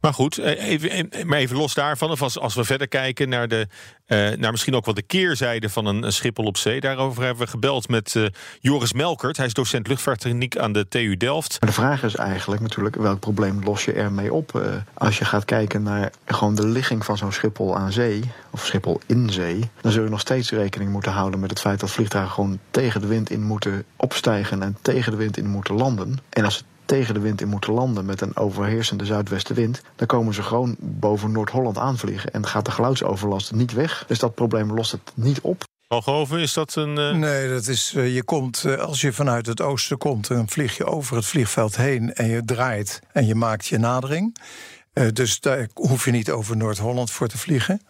Maar 0.00 0.14
goed, 0.14 0.38
eh, 0.38 0.68
even, 0.68 1.10
maar 1.26 1.38
even 1.38 1.56
los 1.56 1.74
daarvan, 1.74 2.10
of 2.10 2.22
als, 2.22 2.54
we 2.54 2.64
verder 2.64 2.88
kijken 2.88 3.28
naar, 3.28 3.48
de, 3.48 3.66
uh, 4.06 4.30
naar 4.36 4.50
misschien 4.50 4.74
ook 4.74 4.84
wel 4.84 4.94
de 4.94 5.02
keerzijde 5.02 5.68
van 5.68 5.86
een, 5.86 6.02
een, 6.02 6.12
Schiphol 6.12 6.44
op 6.44 6.56
zee. 6.56 6.80
Daarover 6.80 7.22
hebben 7.22 7.44
we 7.44 7.50
gebeld 7.50 7.88
met 7.88 8.30
Joris 8.60 8.92
Melkert. 8.92 9.36
Hij 9.36 9.46
is 9.46 9.52
docent 9.52 9.88
luchtvaarttechniek 9.88 10.58
aan 10.58 10.72
de 10.72 10.88
TU 10.88 11.16
Delft. 11.16 11.56
Maar 11.60 11.68
de 11.68 11.74
vraag 11.74 12.02
is 12.02 12.16
eigenlijk 12.16 12.62
natuurlijk, 12.62 12.96
welk 12.96 13.20
probleem 13.20 13.64
los 13.64 13.84
je 13.84 13.92
ermee 13.92 14.32
op? 14.32 14.62
Als 14.94 15.18
je 15.18 15.24
gaat 15.24 15.44
kijken 15.44 15.82
naar 15.82 16.12
gewoon 16.24 16.54
de 16.54 16.66
ligging 16.66 17.04
van 17.04 17.16
zo'n 17.16 17.32
Schiphol 17.32 17.76
aan 17.76 17.92
zee, 17.92 18.22
of 18.50 18.66
Schiphol 18.66 19.00
in 19.06 19.30
zee, 19.30 19.70
dan 19.80 19.92
zul 19.92 20.04
je 20.04 20.10
nog 20.10 20.20
steeds 20.20 20.50
rekening 20.50 20.90
moeten 20.90 21.12
houden 21.12 21.40
met 21.40 21.50
het 21.50 21.60
feit 21.60 21.80
dat 21.80 21.90
vliegtuigen 21.90 22.34
gewoon 22.34 22.58
tegen 22.70 23.00
de 23.00 23.06
wind 23.06 23.30
in 23.30 23.42
moeten 23.42 23.84
opstijgen 23.96 24.62
en 24.62 24.76
tegen 24.82 25.12
de 25.12 25.18
wind 25.18 25.36
in 25.36 25.46
moeten 25.46 25.74
landen. 25.74 26.18
En 26.30 26.44
als 26.44 26.56
het 26.56 26.64
tegen 26.90 27.14
de 27.14 27.20
wind 27.20 27.40
in 27.40 27.48
moeten 27.48 27.72
landen 27.72 28.04
met 28.04 28.20
een 28.20 28.36
overheersende 28.36 29.04
zuidwestenwind, 29.04 29.82
dan 29.96 30.06
komen 30.06 30.34
ze 30.34 30.42
gewoon 30.42 30.76
boven 30.78 31.32
Noord-Holland 31.32 31.78
aanvliegen 31.78 32.32
en 32.32 32.46
gaat 32.46 32.64
de 32.64 32.70
geluidsoverlast 32.70 33.52
niet 33.52 33.72
weg. 33.72 34.04
Dus 34.06 34.18
dat 34.18 34.34
probleem 34.34 34.72
lost 34.72 34.92
het 34.92 35.12
niet 35.14 35.40
op. 35.40 35.64
Algoven, 35.86 36.38
is 36.38 36.52
dat 36.52 36.74
een. 36.74 36.98
Uh... 36.98 37.14
Nee, 37.14 37.48
dat 37.48 37.66
is. 37.66 37.92
Uh, 37.96 38.14
je 38.14 38.22
komt, 38.22 38.64
uh, 38.66 38.74
als 38.78 39.00
je 39.00 39.12
vanuit 39.12 39.46
het 39.46 39.60
oosten 39.60 39.98
komt, 39.98 40.28
dan 40.28 40.48
vlieg 40.48 40.76
je 40.76 40.84
over 40.84 41.16
het 41.16 41.26
vliegveld 41.26 41.76
heen 41.76 42.14
en 42.14 42.26
je 42.26 42.44
draait 42.44 43.00
en 43.12 43.26
je 43.26 43.34
maakt 43.34 43.66
je 43.66 43.78
nadering. 43.78 44.36
dus 45.12 45.40
daar 45.40 45.68
hoef 45.74 46.04
je 46.04 46.10
niet 46.10 46.30
over 46.30 46.56
Noord-Holland 46.56 47.10
voor 47.10 47.28
te 47.28 47.38
vliegen. 47.38 47.80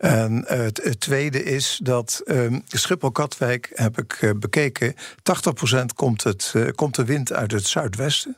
En 0.00 0.44
het, 0.46 1.00
tweede 1.00 1.42
is 1.42 1.80
dat 1.82 2.22
um, 2.26 2.62
Schiphol-Katwijk 2.66 3.70
heb 3.74 3.98
ik 3.98 4.22
uh, 4.22 4.30
bekeken. 4.36 4.94
80% 4.94 5.84
komt, 5.94 6.24
het, 6.24 6.52
uh, 6.56 6.68
komt 6.74 6.94
de 6.94 7.04
wind 7.04 7.32
uit 7.32 7.52
het 7.52 7.66
zuidwesten. 7.66 8.36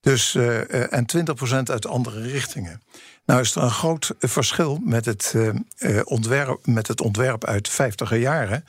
Dus, 0.00 0.34
uh, 0.34 0.92
en 0.92 1.06
20% 1.16 1.62
uit 1.64 1.86
andere 1.86 2.20
richtingen. 2.20 2.82
Nou 3.24 3.40
is 3.40 3.54
er 3.54 3.62
een 3.62 3.70
groot 3.70 4.14
verschil 4.18 4.80
met 4.84 5.04
het, 5.04 5.34
ontwerp, 6.04 6.66
met 6.66 6.88
het 6.88 7.00
ontwerp 7.00 7.44
uit 7.44 7.70
50er 7.70 8.18
jaren. 8.18 8.64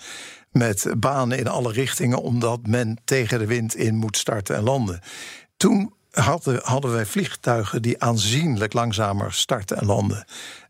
Met 0.51 0.93
banen 0.97 1.37
in 1.37 1.47
alle 1.47 1.71
richtingen, 1.71 2.21
omdat 2.21 2.67
men 2.67 2.97
tegen 3.05 3.39
de 3.39 3.45
wind 3.45 3.75
in 3.75 3.95
moet 3.95 4.17
starten 4.17 4.55
en 4.55 4.63
landen. 4.63 5.01
Toen 5.57 5.93
hadden, 6.11 6.59
hadden 6.63 6.91
wij 6.91 7.05
vliegtuigen 7.05 7.81
die 7.81 8.03
aanzienlijk 8.03 8.73
langzamer 8.73 9.33
starten 9.33 9.77
en 9.77 9.85
landen. 9.85 10.25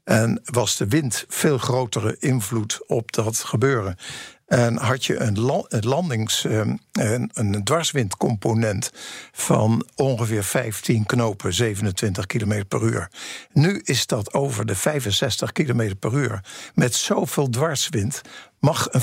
En 0.08 0.42
was 0.46 0.78
de 0.78 0.88
wind 0.88 1.26
veel 1.28 1.58
grotere 1.58 2.16
invloed 2.20 2.80
op 2.86 3.12
dat 3.12 3.38
gebeuren. 3.38 3.98
En 4.46 4.78
had 4.78 5.06
je 5.06 5.20
een, 5.20 5.40
landings, 5.86 6.46
ehm, 6.46 6.76
een, 6.92 7.32
een 7.34 7.64
dwarswindcomponent 7.64 8.92
van 9.32 9.88
ongeveer 9.96 10.44
15 10.44 11.06
knopen, 11.06 11.54
27 11.54 12.26
km 12.26 12.64
per 12.68 12.84
uur. 12.84 13.12
Nu 13.54 13.82
is 13.84 14.06
dat 14.06 14.34
over 14.34 14.66
de 14.66 14.76
65 14.76 15.52
km 15.52 15.96
per 16.00 16.14
uur. 16.14 16.44
Met 16.74 16.96
zoveel 16.96 17.50
dwarswind 17.50 18.22
mag 18.60 18.88
een, 18.92 19.02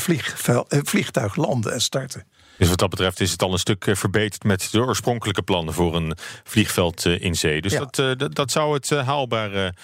een 0.69 0.87
vliegtuig 0.87 1.37
landen 1.37 1.73
en 1.73 1.81
starten. 1.81 2.25
Dus 2.59 2.69
wat 2.69 2.79
dat 2.79 2.91
betreft 2.91 3.21
is 3.21 3.31
het 3.31 3.43
al 3.43 3.53
een 3.53 3.59
stuk 3.59 3.87
eh, 3.87 3.95
verbeterd 3.95 4.45
met 4.45 4.69
de 4.71 4.81
oorspronkelijke 4.81 5.43
plannen 5.43 5.75
voor 5.75 5.97
een 5.97 6.17
vliegveld 6.45 7.07
eh, 7.07 7.21
in 7.21 7.35
zee. 7.35 7.61
Dus 7.61 7.73
eh, 7.73 7.81
dat, 8.17 8.35
dat, 8.35 8.51
zou 8.51 8.75
het 8.75 8.91
haalbaar 8.91 9.75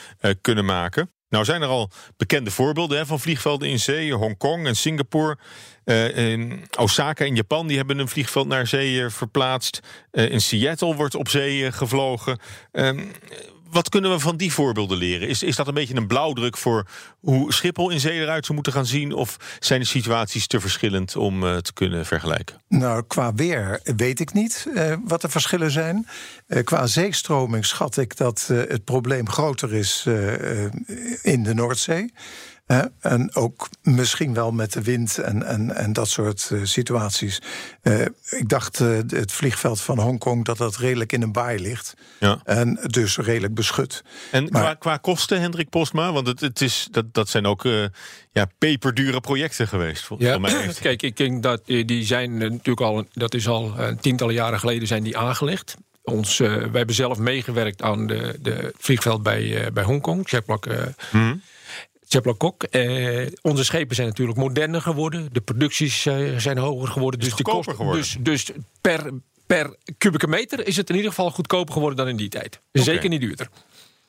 kunnen 0.41 0.65
maken. 0.65 1.11
Nou 1.29 1.45
zijn 1.45 1.63
er 1.63 1.69
al 1.69 1.91
bekende 2.17 2.51
voorbeelden 2.51 2.99
hè, 2.99 3.07
van 3.07 3.21
vliegvelden 3.21 3.69
in 3.69 3.79
zee. 3.79 4.15
Hongkong 4.15 4.67
en 4.67 4.77
Singapore. 4.77 5.39
in 6.15 6.65
Osaka 6.79 7.25
in 7.25 7.35
Japan 7.35 7.67
die 7.67 7.77
hebben 7.77 7.99
een 7.99 8.09
vliegveld 8.09 8.47
naar 8.47 8.67
zee 8.67 9.09
verplaatst. 9.09 9.81
in 10.11 10.41
Seattle 10.41 10.95
wordt 10.95 11.15
op 11.15 11.29
zee 11.29 11.73
gevlogen. 11.73 12.39
Ehm, 12.73 13.01
wat 13.71 13.89
kunnen 13.89 14.11
we 14.11 14.19
van 14.19 14.37
die 14.37 14.53
voorbeelden 14.53 14.99
leren? 14.99 15.29
Is, 15.29 15.43
is 15.43 15.57
dat 15.57 15.69
een 15.69 15.75
beetje 15.75 15.97
een 15.97 16.07
blauwdruk 16.07 16.57
voor 16.57 16.87
hoe 17.21 17.53
Schiphol 17.53 17.91
in 17.91 18.01
zee 18.01 18.21
eruit 18.21 18.45
zou 18.45 18.55
moeten 18.55 18.73
gaan 18.73 18.87
zien? 18.87 19.13
Of 19.13 19.37
zijn 19.59 19.81
de 19.81 19.87
situaties 19.87 20.47
te 20.47 20.61
verschillend 20.61 21.17
om 21.17 21.45
uh, 21.45 21.57
te 21.57 21.73
kunnen 21.73 22.07
vergelijken? 22.07 22.61
Nou, 22.69 23.03
qua 23.07 23.35
weer 23.35 23.81
weet 23.97 24.21
ik 24.21 24.33
niet 24.33 24.67
uh, 24.75 24.95
wat 25.05 25.21
de 25.21 25.29
verschillen 25.29 25.71
zijn. 25.71 26.07
Uh, 26.47 26.65
qua 26.65 26.87
zeestroming 26.87 27.67
schat 27.67 27.97
ik 27.97 28.17
dat 28.17 28.47
het 28.47 28.85
probleem 28.85 29.29
groter 29.29 29.75
is 29.75 30.07
in 31.23 31.43
de 31.43 31.55
Noordzee 31.55 32.13
en 33.01 33.35
ook 33.35 33.69
misschien 33.83 34.35
wel 34.35 34.53
met 34.53 34.73
de 34.73 34.83
wind 34.83 35.19
en, 35.19 35.47
en, 35.47 35.75
en 35.75 35.93
dat 35.93 36.09
soort 36.09 36.51
uh, 36.53 36.65
situaties. 36.65 37.41
Uh, 37.83 38.01
ik 38.31 38.49
dacht 38.49 38.81
uh, 38.81 38.99
het 39.07 39.33
vliegveld 39.33 39.81
van 39.81 39.99
Hongkong 39.99 40.45
dat 40.45 40.59
dat 40.59 40.77
redelijk 40.77 41.13
in 41.13 41.23
een 41.23 41.33
baai 41.33 41.61
ligt. 41.61 41.95
Ja. 42.21 42.41
En 42.45 42.79
dus 42.87 43.17
redelijk 43.17 43.55
beschut. 43.55 44.05
En 44.31 44.49
maar, 44.51 44.63
qua, 44.63 44.75
qua 44.75 44.97
kosten, 44.97 45.41
Hendrik 45.41 45.69
Postma, 45.69 46.13
want 46.13 46.27
het, 46.27 46.41
het 46.41 46.61
is, 46.61 46.89
dat, 46.91 47.15
dat 47.15 47.29
zijn 47.29 47.47
ook 47.47 47.63
ja, 48.33 48.47
peperdure 48.59 49.21
projecten 49.21 49.69
geweest. 49.69 50.09
Ja. 50.19 50.39
Mij 50.39 50.69
Kijk, 50.81 51.03
ik 51.03 51.17
denk 51.17 51.43
dat 51.43 51.67
die 51.67 52.05
zijn 52.05 52.39
natuurlijk 52.39 52.81
al, 52.81 53.05
dat 53.13 53.35
is 53.35 53.49
al 53.49 53.75
tientallen 54.01 54.35
jaren 54.35 54.59
geleden 54.59 54.89
zijn 54.89 55.03
die 55.03 55.19
aangelegd. 55.19 55.77
Ons, 56.03 56.39
wij 56.39 56.71
hebben 56.73 56.95
zelf 56.95 57.19
meegewerkt 57.19 57.83
aan 57.83 58.07
de, 58.07 58.39
de 58.43 58.75
vliegveld 58.79 59.23
bij, 59.23 59.71
bij 59.73 59.85
Hongkong, 59.85 60.29
Checkblok. 60.29 60.67
Kok. 62.19 62.63
Eh, 62.63 63.27
onze 63.43 63.65
schepen 63.65 63.95
zijn 63.95 64.09
natuurlijk 64.09 64.39
moderner 64.39 64.83
geworden. 64.83 65.29
De 65.33 65.41
producties 65.41 66.07
eh, 66.07 66.37
zijn 66.37 66.59
hoger 66.59 66.89
geworden. 66.89 67.21
dus, 67.21 67.35
de 67.37 67.43
kosten, 67.43 67.75
geworden. 67.75 68.01
dus, 68.01 68.17
dus 68.21 68.51
per, 68.81 69.11
per 69.47 69.77
kubieke 69.99 70.27
meter 70.27 70.67
is 70.67 70.77
het 70.77 70.89
in 70.91 70.97
ieder 70.97 71.11
geval 71.11 71.31
goedkoper 71.31 71.73
geworden 71.73 71.99
dan 71.99 72.09
in 72.09 72.17
die 72.17 72.29
tijd. 72.29 72.61
Zeker 72.73 73.09
niet 73.09 73.21
duurder. 73.21 73.49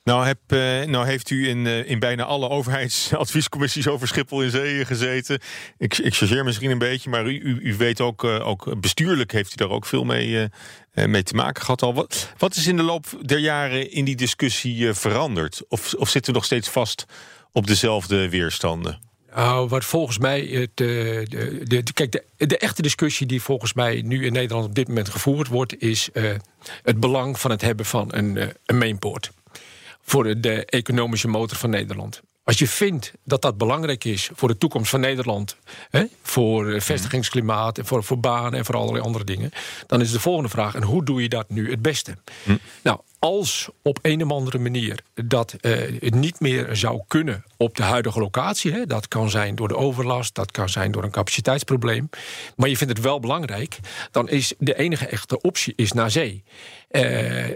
Nou, 0.03 0.25
heb, 0.25 0.39
uh, 0.48 0.60
nou 0.84 1.05
heeft 1.05 1.29
u 1.29 1.48
in, 1.48 1.65
uh, 1.65 1.89
in 1.89 2.00
bijna 2.00 2.24
alle 2.24 2.50
overheidsadviescommissies 2.50 3.88
over 3.88 4.08
Schiphol 4.08 4.41
in 4.41 4.50
Zee 4.50 4.86
gezeten. 4.86 5.39
Ik, 5.77 5.98
ik 5.98 6.15
chargeer 6.15 6.43
misschien 6.43 6.72
een 6.72 6.77
beetje, 6.77 7.10
maar 7.10 7.25
u, 7.25 7.60
u, 7.62 7.75
weet 7.75 8.01
ook, 8.01 8.24
ook 8.24 8.79
bestuurlijk 8.79 9.31
heeft 9.31 9.51
u 9.51 9.55
daar 9.55 9.70
ook 9.70 9.86
veel 9.86 10.03
mee, 10.03 10.50
mee 10.93 11.24
te 11.24 11.36
maken 11.36 11.62
gehad 11.62 11.81
al. 11.81 11.93
Wat, 11.93 12.34
wat 12.38 12.55
is 12.55 12.67
in 12.67 12.77
de 12.77 12.84
loop 12.84 13.05
der 13.22 13.39
jaren 13.39 13.91
in 13.91 14.05
die 14.05 14.15
discussie 14.15 14.93
veranderd? 14.93 15.62
Of, 15.67 15.93
of 15.93 16.10
zitten 16.10 16.31
we 16.31 16.38
nog 16.38 16.48
steeds 16.48 16.70
vast 16.70 17.05
op 17.51 17.67
dezelfde 17.67 18.29
weerstanden? 18.29 19.00
Nou, 19.36 19.67
wat 19.67 19.86
volgens 19.86 20.17
mij. 20.17 20.41
Het, 20.41 20.70
de, 20.74 21.25
de, 21.29 21.84
de, 21.84 21.93
kijk, 21.93 22.12
de, 22.12 22.46
de, 22.46 22.58
echte 22.58 22.81
discussie 22.81 23.27
die 23.27 23.41
volgens 23.41 23.74
mij 23.74 24.01
nu 24.05 24.25
in 24.25 24.34
Nederland 24.34 24.65
op 24.65 24.75
dit 24.75 24.88
moment 24.88 25.10
gevoerd 25.10 25.48
wordt, 25.48 25.81
is 25.81 26.10
uh, 26.13 26.31
het 26.84 27.00
belang 27.00 27.39
van 27.39 27.51
het 27.51 27.62
hebben 27.62 27.86
van 27.86 28.08
een, 28.13 28.36
uh, 28.36 28.48
een 28.65 28.77
mainpoort. 28.77 29.31
Voor 30.01 30.24
de, 30.24 30.39
de, 30.39 30.65
economische 30.65 31.27
motor 31.27 31.58
van 31.58 31.70
Nederland. 31.70 32.22
Als 32.43 32.60
je 32.60 32.67
vindt 32.67 33.13
dat 33.24 33.41
dat 33.41 33.58
belangrijk 33.58 34.03
is 34.03 34.29
voor 34.34 34.48
de 34.48 34.58
toekomst 34.58 34.89
van 34.89 35.00
Nederland, 35.00 35.55
hè, 35.89 36.03
voor 36.24 36.81
vestigingsklimaat 36.81 37.77
en 37.77 37.86
voor, 37.86 38.03
voor 38.03 38.20
banen 38.20 38.53
en 38.53 38.65
voor 38.65 38.75
allerlei 38.75 39.03
andere 39.05 39.24
dingen, 39.24 39.51
dan 39.88 40.01
is 40.01 40.12
de 40.12 40.20
volgende 40.20 40.50
vraag: 40.50 40.75
en 40.75 40.84
hoe 40.84 41.03
doe 41.03 41.22
je 41.22 41.29
dat 41.29 41.50
nu 41.50 41.70
het 41.70 41.81
beste? 41.81 42.17
Hm. 42.43 42.55
Nou, 42.84 43.00
als 43.22 43.70
op 43.82 44.00
een 44.01 44.24
of 44.24 44.32
andere 44.32 44.58
manier 44.58 45.00
dat 45.13 45.56
uh, 45.62 45.72
het 46.00 46.16
niet 46.16 46.40
meer 46.40 46.75
zou 46.75 47.01
kunnen 47.08 47.44
op 47.58 47.75
de 47.75 47.84
huidige 47.84 48.20
locatie, 48.20 48.72
hè, 48.72 48.86
dat 48.86 49.08
kan 49.08 49.30
zijn 49.30 49.56
door 49.56 49.68
de 49.68 49.75
overlast, 49.75 50.36
dat 50.36 50.51
kan 50.51 50.70
zijn 50.70 50.92
door 50.92 51.04
een 51.04 51.12
capaciteitsprobleem, 51.12 52.10
maar 52.56 52.70
je 52.70 52.78
vindt 52.78 52.94
het 52.94 53.04
wel 53.04 53.20
belangrijk, 53.20 53.80
dan 54.12 54.30
is 54.30 54.54
de 54.58 54.78
enige 54.78 55.06
echte 55.06 55.42
optie 55.42 55.74
is 55.75 55.92
naar 55.92 56.12
zee. 56.12 56.44
Uh, 56.92 57.01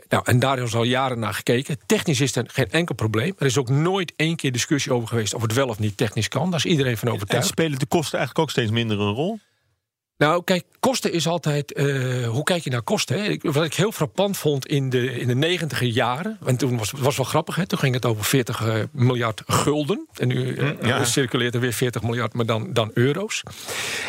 nou, 0.09 0.23
en 0.25 0.39
daar 0.39 0.59
is 0.59 0.75
al 0.75 0.83
jaren 0.83 1.19
naar 1.19 1.33
gekeken. 1.33 1.77
Technisch 1.85 2.21
is 2.21 2.35
er 2.35 2.45
geen 2.47 2.71
enkel 2.71 2.95
probleem. 2.95 3.33
Er 3.37 3.45
is 3.45 3.57
ook 3.57 3.69
nooit 3.69 4.13
één 4.15 4.35
keer 4.35 4.51
discussie 4.51 4.93
over 4.93 5.07
geweest 5.07 5.33
of 5.33 5.41
het 5.41 5.53
wel 5.53 5.67
of 5.67 5.79
niet 5.79 5.97
technisch 5.97 6.27
kan. 6.27 6.49
Daar 6.49 6.59
is 6.59 6.71
iedereen 6.71 6.97
van 6.97 7.09
overtuigd. 7.09 7.43
En 7.43 7.49
spelen 7.49 7.79
de 7.79 7.85
kosten 7.85 8.17
eigenlijk 8.17 8.47
ook 8.47 8.51
steeds 8.51 8.71
minder 8.71 8.99
een 8.99 9.13
rol? 9.13 9.39
Nou, 10.17 10.43
kijk, 10.43 10.65
kosten 10.79 11.11
is 11.11 11.27
altijd. 11.27 11.73
eh, 11.73 12.27
hoe 12.27 12.43
kijk 12.43 12.63
je 12.63 12.69
naar 12.69 12.81
kosten? 12.81 13.23
Hè? 13.23 13.37
Wat 13.41 13.63
ik 13.63 13.73
heel 13.73 13.91
frappant 13.91 14.37
vond 14.37 14.67
in 14.67 14.89
de, 14.89 15.19
in 15.19 15.27
de 15.27 15.35
negentiger 15.35 15.87
jaren. 15.87 16.37
En 16.45 16.57
toen 16.57 16.77
was 16.77 16.91
het 16.91 16.99
was 16.99 17.17
wel 17.17 17.25
grappig, 17.25 17.55
hè? 17.55 17.65
toen 17.65 17.79
ging 17.79 17.93
het 17.93 18.05
over 18.05 18.23
40 18.23 18.65
eh, 18.65 18.73
miljard 18.91 19.43
gulden. 19.45 20.07
En 20.13 20.27
nu 20.27 20.55
eh, 20.55 20.69
ja. 20.81 21.05
circuleert 21.05 21.53
er 21.53 21.59
weer 21.59 21.73
40 21.73 22.01
miljard, 22.01 22.33
maar 22.33 22.45
dan, 22.45 22.73
dan 22.73 22.91
euro's. 22.93 23.43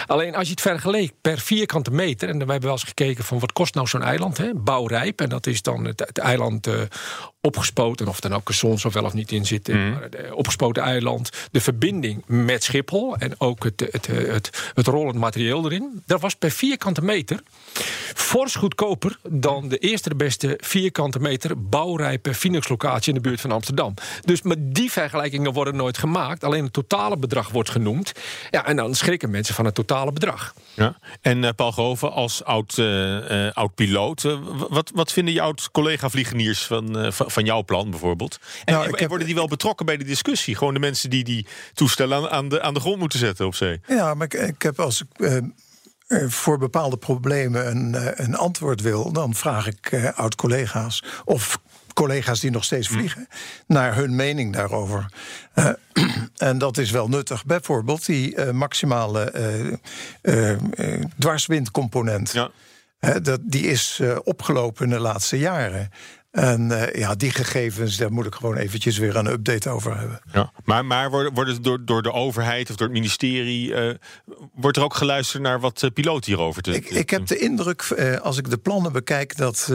Alleen 0.06 0.34
als 0.34 0.44
je 0.44 0.50
het 0.50 0.60
vergeleek 0.60 1.12
per 1.20 1.38
vierkante 1.38 1.90
meter. 1.90 2.28
En 2.28 2.34
we 2.34 2.44
hebben 2.44 2.60
wel 2.60 2.72
eens 2.72 2.82
gekeken 2.82 3.24
van 3.24 3.38
wat 3.38 3.52
kost 3.52 3.74
nou 3.74 3.86
zo'n 3.86 4.02
eiland? 4.02 4.38
Hè? 4.38 4.54
Bouwrijp. 4.54 5.20
En 5.20 5.28
dat 5.28 5.46
is 5.46 5.62
dan 5.62 5.84
het, 5.84 6.00
het 6.00 6.18
eiland 6.18 6.68
opgespoten. 7.46 8.08
Of 8.08 8.22
er 8.22 8.30
nou 8.30 8.42
caissons 8.44 8.84
of 8.84 8.92
wel 8.92 9.04
of 9.04 9.12
niet 9.12 9.32
in. 9.32 9.44
Maar 9.90 10.02
het, 10.02 10.14
eh, 10.14 10.34
opgespoten 10.34 10.82
eiland. 10.82 11.30
De 11.50 11.60
verbinding 11.60 12.22
met 12.26 12.64
Schiphol. 12.64 13.16
En 13.16 13.34
ook 13.38 13.64
het, 13.64 13.80
het, 13.90 14.06
het, 14.06 14.26
het, 14.28 14.70
het 14.74 14.86
rollend 14.86 15.18
materieel 15.18 15.64
erin. 15.64 15.95
Dat 16.06 16.20
was 16.20 16.34
per 16.34 16.50
vierkante 16.50 17.02
meter 17.02 17.42
fors 18.14 18.54
goedkoper 18.54 19.18
dan 19.28 19.68
de 19.68 19.78
eerste 19.78 20.08
de 20.08 20.14
beste 20.14 20.58
vierkante 20.62 21.18
meter 21.18 21.62
bouwrijpe 21.68 22.34
Phoenix-locatie 22.34 23.08
in 23.14 23.22
de 23.22 23.28
buurt 23.28 23.40
van 23.40 23.52
Amsterdam. 23.52 23.94
Dus 24.24 24.42
met 24.42 24.74
die 24.74 24.92
vergelijkingen 24.92 25.52
worden 25.52 25.76
nooit 25.76 25.98
gemaakt. 25.98 26.44
Alleen 26.44 26.64
het 26.64 26.72
totale 26.72 27.16
bedrag 27.16 27.48
wordt 27.50 27.70
genoemd. 27.70 28.12
Ja, 28.50 28.66
en 28.66 28.76
dan 28.76 28.94
schrikken 28.94 29.30
mensen 29.30 29.54
van 29.54 29.64
het 29.64 29.74
totale 29.74 30.12
bedrag. 30.12 30.54
Ja. 30.74 30.96
En 31.20 31.44
eh, 31.44 31.50
Paul 31.56 31.70
Groven, 31.72 32.12
als 32.12 32.44
oud, 32.44 32.78
eh, 32.78 33.46
eh, 33.46 33.54
oud 33.54 33.74
piloot, 33.74 34.22
w- 34.22 34.38
wat, 34.68 34.90
wat 34.94 35.12
vinden 35.12 35.34
je 35.34 35.40
oud 35.40 35.70
collega-vliegeniers 35.70 36.62
van, 36.66 36.98
eh, 36.98 37.06
van, 37.10 37.44
jouw 37.44 37.64
plan 37.64 37.90
bijvoorbeeld? 37.90 38.38
En, 38.64 38.72
Nou, 38.72 38.84
en- 38.84 38.88
ik 38.88 38.94
en 38.94 39.00
heb- 39.00 39.08
worden 39.08 39.26
die 39.26 39.36
wel 39.36 39.48
betrokken 39.48 39.86
bij 39.86 39.96
de 39.96 40.04
discussie? 40.04 40.56
Gewoon 40.56 40.74
de 40.74 40.80
mensen 40.80 41.10
die 41.10 41.24
die 41.24 41.46
toestellen 41.74 42.16
aan, 42.18 42.28
aan, 42.30 42.48
de, 42.48 42.62
aan 42.62 42.74
de 42.74 42.80
grond 42.80 42.98
moeten 42.98 43.18
zetten 43.18 43.46
op 43.46 43.54
zee? 43.54 43.80
Ja, 43.88 44.14
maar 44.14 44.26
ik, 44.26 44.34
ik 44.34 44.62
heb 44.62 44.80
als 44.80 45.00
ik 45.18 45.42
voor 46.08 46.58
bepaalde 46.58 46.96
problemen 46.96 47.66
een, 47.70 47.94
eh, 47.94 48.26
een 48.26 48.34
antwoord 48.34 48.80
wil, 48.80 49.12
dan 49.12 49.34
vraag 49.34 49.66
ik 49.66 49.92
eh, 49.92 50.12
oud-collega's 50.14 51.04
of 51.24 51.58
collega's 51.94 52.40
die 52.40 52.50
nog 52.50 52.64
steeds 52.64 52.88
vliegen 52.88 53.28
naar 53.66 53.94
hun 53.94 54.16
mening 54.16 54.52
daarover. 54.52 55.06
Eh, 55.54 55.68
en 56.36 56.58
dat 56.58 56.78
is 56.78 56.90
wel 56.90 57.08
nuttig. 57.08 57.44
Bijvoorbeeld 57.44 58.06
die 58.06 58.34
eh, 58.34 58.50
maximale 58.50 59.30
eh, 59.30 59.72
eh, 60.22 60.50
eh, 60.52 61.04
dwarswindcomponent. 61.18 62.32
Ja. 62.32 62.50
Dat, 63.22 63.40
die 63.42 63.66
is 63.66 63.98
eh, 64.02 64.16
opgelopen 64.24 64.84
in 64.84 64.90
de 64.90 64.98
laatste 64.98 65.38
jaren. 65.38 65.90
En 66.36 66.70
eh, 66.70 67.00
ja, 67.00 67.14
die 67.14 67.30
gegevens, 67.30 67.96
daar 67.96 68.12
moet 68.12 68.26
ik 68.26 68.34
gewoon 68.34 68.56
eventjes 68.56 68.98
weer 68.98 69.16
een 69.16 69.26
update 69.26 69.68
over 69.70 69.98
hebben. 69.98 70.20
Ja. 70.32 70.52
Maar, 70.64 70.84
maar 70.84 71.10
worden, 71.10 71.34
worden 71.34 71.62
door, 71.62 71.84
door 71.84 72.02
de 72.02 72.12
overheid 72.12 72.70
of 72.70 72.76
door 72.76 72.86
het 72.86 72.96
ministerie... 72.96 73.74
eh, 73.74 73.94
wordt 74.54 74.76
er 74.76 74.82
ook 74.82 74.94
geluisterd 74.94 75.42
naar 75.42 75.60
wat 75.60 75.90
piloten 75.94 76.32
hierover 76.32 76.62
te 76.62 76.74
Ik, 76.74 76.90
ik 76.90 77.10
heb 77.10 77.26
de 77.26 77.38
indruk, 77.38 77.82
eh, 77.82 78.16
als 78.16 78.38
ik 78.38 78.50
de 78.50 78.58
plannen 78.58 78.92
bekijk, 78.92 79.36
dat 79.36 79.72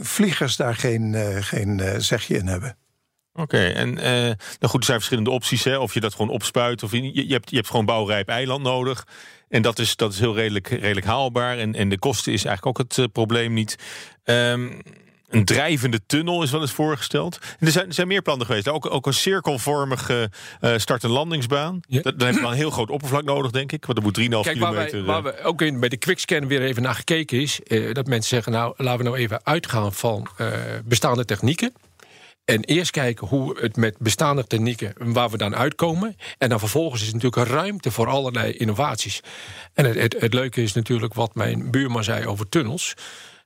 vliegers 0.00 0.56
daar 0.56 0.74
geen, 0.74 1.14
geen 1.42 1.82
zegje 2.02 2.36
in 2.36 2.46
hebben. 2.46 2.76
Oké, 3.36 3.66
en 3.66 3.98
eh, 3.98 4.12
nou 4.12 4.36
goed, 4.58 4.80
er 4.80 4.84
zijn 4.84 4.98
verschillende 4.98 5.30
opties. 5.30 5.64
Hè? 5.64 5.78
Of 5.78 5.94
je 5.94 6.00
dat 6.00 6.14
gewoon 6.14 6.30
opspuit. 6.30 6.82
Of 6.82 6.92
je, 6.92 7.26
je, 7.26 7.32
hebt, 7.32 7.50
je 7.50 7.56
hebt 7.56 7.68
gewoon 7.68 7.84
bouwrijp 7.84 8.28
eiland 8.28 8.62
nodig. 8.62 9.06
En 9.48 9.62
dat 9.62 9.78
is, 9.78 9.96
dat 9.96 10.12
is 10.12 10.18
heel 10.18 10.34
redelijk, 10.34 10.68
redelijk 10.68 11.06
haalbaar. 11.06 11.58
En, 11.58 11.74
en 11.74 11.88
de 11.88 11.98
kosten 11.98 12.32
is 12.32 12.44
eigenlijk 12.44 12.80
ook 12.80 12.86
het 12.88 13.12
probleem 13.12 13.52
niet. 13.52 13.76
Ehm, 14.24 14.80
een 15.34 15.44
drijvende 15.44 16.00
tunnel 16.06 16.42
is 16.42 16.50
wel 16.50 16.60
eens 16.60 16.72
voorgesteld. 16.72 17.38
En 17.58 17.66
er, 17.66 17.72
zijn, 17.72 17.86
er 17.86 17.94
zijn 17.94 18.08
meer 18.08 18.22
plannen 18.22 18.46
geweest. 18.46 18.68
Ook, 18.68 18.90
ook 18.90 19.06
een 19.06 19.14
cirkelvormige 19.14 20.30
eh, 20.60 20.72
start- 20.76 21.04
en 21.04 21.10
landingsbaan. 21.10 21.80
Ja. 21.88 22.02
Dat, 22.02 22.18
dan 22.18 22.26
heb 22.26 22.36
je 22.36 22.42
wel 22.42 22.50
een 22.50 22.56
heel 22.56 22.70
groot 22.70 22.90
oppervlak 22.90 23.24
nodig, 23.24 23.50
denk 23.50 23.72
ik. 23.72 23.86
Want 23.86 23.98
er 23.98 24.04
moet 24.04 24.20
3,5 24.20 24.24
Kijk, 24.24 24.58
waar, 24.58 24.74
wij, 24.74 24.86
kilometer... 24.86 25.04
waar 25.04 25.32
eh, 25.32 25.40
we 25.40 25.48
ook 25.48 25.62
in, 25.62 25.80
bij 25.80 25.88
de 25.88 25.96
quickscan 25.96 26.46
weer 26.46 26.62
even 26.62 26.82
naar 26.82 26.94
gekeken 26.94 27.40
is... 27.40 27.60
eh, 27.60 27.94
dat 27.94 28.06
mensen 28.06 28.28
zeggen, 28.28 28.52
nou, 28.52 28.74
laten 28.76 28.98
we 28.98 29.04
nou 29.04 29.16
even 29.16 29.40
uitgaan 29.44 29.92
van 29.92 30.26
eh, 30.36 30.48
bestaande 30.84 31.24
technieken... 31.24 31.72
En 32.44 32.64
eerst 32.64 32.90
kijken 32.90 33.26
hoe 33.26 33.60
het 33.60 33.76
met 33.76 33.98
bestaande 33.98 34.46
technieken, 34.46 34.94
waar 34.98 35.30
we 35.30 35.36
dan 35.36 35.54
uitkomen. 35.54 36.16
En 36.38 36.48
dan 36.48 36.58
vervolgens 36.58 37.02
is 37.02 37.12
natuurlijk 37.12 37.48
ruimte 37.48 37.90
voor 37.90 38.08
allerlei 38.08 38.52
innovaties. 38.52 39.20
En 39.74 39.84
het, 39.84 39.94
het, 39.94 40.16
het 40.18 40.34
leuke 40.34 40.62
is 40.62 40.72
natuurlijk 40.72 41.14
wat 41.14 41.34
mijn 41.34 41.70
buurman 41.70 42.04
zei 42.04 42.26
over 42.26 42.48
tunnels. 42.48 42.94